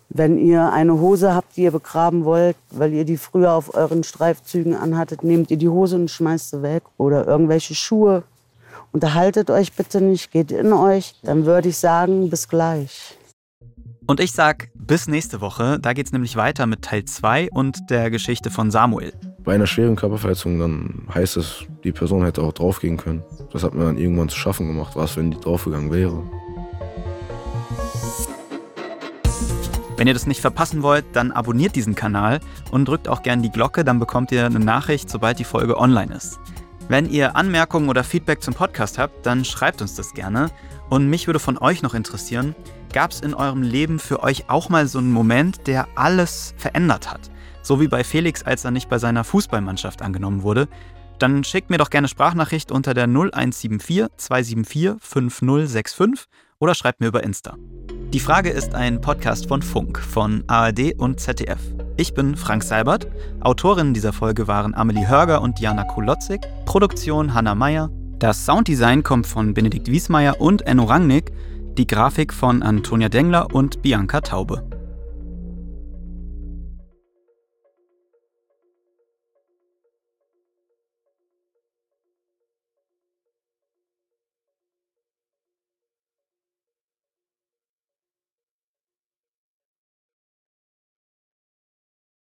Wenn 0.09 0.37
ihr 0.37 0.72
eine 0.72 0.98
Hose 0.98 1.35
habt, 1.35 1.57
die 1.57 1.62
ihr 1.62 1.70
begraben 1.70 2.24
wollt, 2.24 2.57
weil 2.70 2.92
ihr 2.92 3.04
die 3.04 3.16
früher 3.16 3.52
auf 3.52 3.74
euren 3.74 4.02
Streifzügen 4.02 4.76
anhattet, 4.76 5.22
nehmt 5.22 5.50
ihr 5.50 5.57
die 5.57 5.68
Hose 5.68 5.96
und 5.96 6.11
schmeißt 6.11 6.50
sie 6.50 6.62
weg. 6.62 6.83
Oder 6.98 7.26
irgendwelche 7.26 7.74
Schuhe. 7.74 8.24
Unterhaltet 8.92 9.48
euch 9.48 9.72
bitte 9.72 10.00
nicht, 10.00 10.30
geht 10.30 10.50
in 10.50 10.72
euch. 10.72 11.14
Dann 11.22 11.46
würde 11.46 11.68
ich 11.68 11.78
sagen, 11.78 12.30
bis 12.30 12.48
gleich. 12.48 13.16
Und 14.07 14.21
ich 14.21 14.33
sag 14.33 14.69
bis 14.75 15.09
nächste 15.09 15.40
Woche. 15.40 15.79
Da 15.81 15.95
geht's 15.95 16.12
nämlich 16.12 16.37
weiter 16.37 16.67
mit 16.67 16.83
Teil 16.83 17.07
2 17.07 17.49
und 17.51 17.88
der 17.88 18.11
Geschichte 18.11 18.51
von 18.51 18.71
Samuel. 18.71 19.14
Bei 19.43 19.55
einer 19.55 19.67
schweren 19.67 19.97
Körperverletzung 19.97 20.59
dann 20.59 21.07
heißt 21.14 21.38
es, 21.38 21.64
die 21.85 21.93
Person 21.93 22.23
hätte 22.23 22.43
auch 22.43 22.53
draufgehen 22.53 22.99
können. 22.99 23.23
Das 23.51 23.62
hat 23.62 23.73
mir 23.73 23.85
dann 23.85 23.97
irgendwann 23.97 24.29
zu 24.29 24.38
schaffen 24.38 24.67
gemacht, 24.67 24.95
was, 24.95 25.17
wenn 25.17 25.31
die 25.31 25.40
draufgegangen 25.40 25.90
wäre. 25.90 26.23
Wenn 29.97 30.07
ihr 30.07 30.14
das 30.14 30.27
nicht 30.27 30.43
verpassen 30.43 30.83
wollt, 30.83 31.05
dann 31.14 31.33
abonniert 31.33 31.75
diesen 31.75 31.95
Kanal 31.95 32.40
und 32.73 32.87
drückt 32.87 33.09
auch 33.09 33.23
gerne 33.23 33.40
die 33.40 33.51
Glocke, 33.51 33.85
dann 33.85 34.01
bekommt 34.01 34.33
ihr 34.33 34.45
eine 34.45 34.59
Nachricht, 34.59 35.09
sobald 35.09 35.38
die 35.38 35.45
Folge 35.45 35.79
online 35.79 36.14
ist. 36.14 36.40
Wenn 36.88 37.09
ihr 37.09 37.37
Anmerkungen 37.37 37.88
oder 37.88 38.05
Feedback 38.05 38.43
zum 38.43 38.53
Podcast 38.53 38.99
habt, 38.99 39.25
dann 39.25 39.47
schreibt 39.47 39.81
uns 39.81 39.95
das 39.95 40.12
gerne. 40.12 40.51
Und 40.90 41.09
mich 41.09 41.27
würde 41.27 41.38
von 41.38 41.59
euch 41.59 41.83
noch 41.83 41.94
interessieren, 41.94 42.55
gab 42.92 43.11
es 43.11 43.20
in 43.20 43.35
eurem 43.35 43.62
Leben 43.62 43.99
für 43.99 44.23
euch 44.23 44.49
auch 44.49 44.68
mal 44.68 44.87
so 44.87 44.99
einen 44.99 45.12
Moment, 45.12 45.66
der 45.66 45.88
alles 45.97 46.55
verändert 46.57 47.11
hat? 47.11 47.31
So 47.62 47.81
wie 47.81 47.88
bei 47.88 48.05
Felix, 48.05 48.42
als 48.42 48.64
er 48.64 48.70
nicht 48.70 48.88
bei 48.88 48.99
seiner 48.99 49.25
Fußballmannschaft 49.25 50.03
angenommen 50.03 50.42
wurde. 50.42 50.68
Dann 51.18 51.44
schickt 51.44 51.70
mir 51.70 51.79
doch 51.79 51.90
gerne 51.90 52.09
Sprachnachricht 52.09 52.70
unter 52.70 52.92
der 52.92 53.05
0174 53.05 54.07
274 54.16 54.97
5065 55.01 56.27
oder 56.59 56.75
schreibt 56.75 57.01
mir 57.01 57.07
über 57.07 57.23
Insta. 57.23 57.57
Die 58.12 58.20
Frage 58.20 58.51
ist 58.51 58.75
ein 58.75 59.01
Podcast 59.01 59.49
von 59.49 59.62
Funk, 59.62 59.99
von 59.99 60.44
ARD 60.47 60.94
und 60.99 61.18
ZDF. 61.18 61.61
Ich 61.97 62.14
bin 62.14 62.37
Frank 62.37 62.62
Seibert. 62.62 63.09
Autorinnen 63.40 63.94
dieser 63.94 64.12
Folge 64.12 64.47
waren 64.47 64.75
Amelie 64.75 65.09
Hörger 65.09 65.42
und 65.42 65.59
Jana 65.59 65.85
Kulotzig. 65.85 66.40
Produktion 66.64 67.35
Hanna 67.35 67.55
Meyer. 67.55 67.90
Das 68.24 68.46
Sounddesign 68.46 69.02
kommt 69.02 69.26
von 69.26 69.52
Benedikt 69.52 69.87
Wiesmeier 69.87 70.40
und 70.40 70.62
Enno 70.62 70.84
Rangnick. 70.84 71.30
Die 71.76 71.87
Grafik 71.87 72.32
von 72.32 72.62
Antonia 72.62 73.10
Dengler 73.10 73.54
und 73.54 73.82
Bianca 73.82 74.22
Taube. 74.22 74.66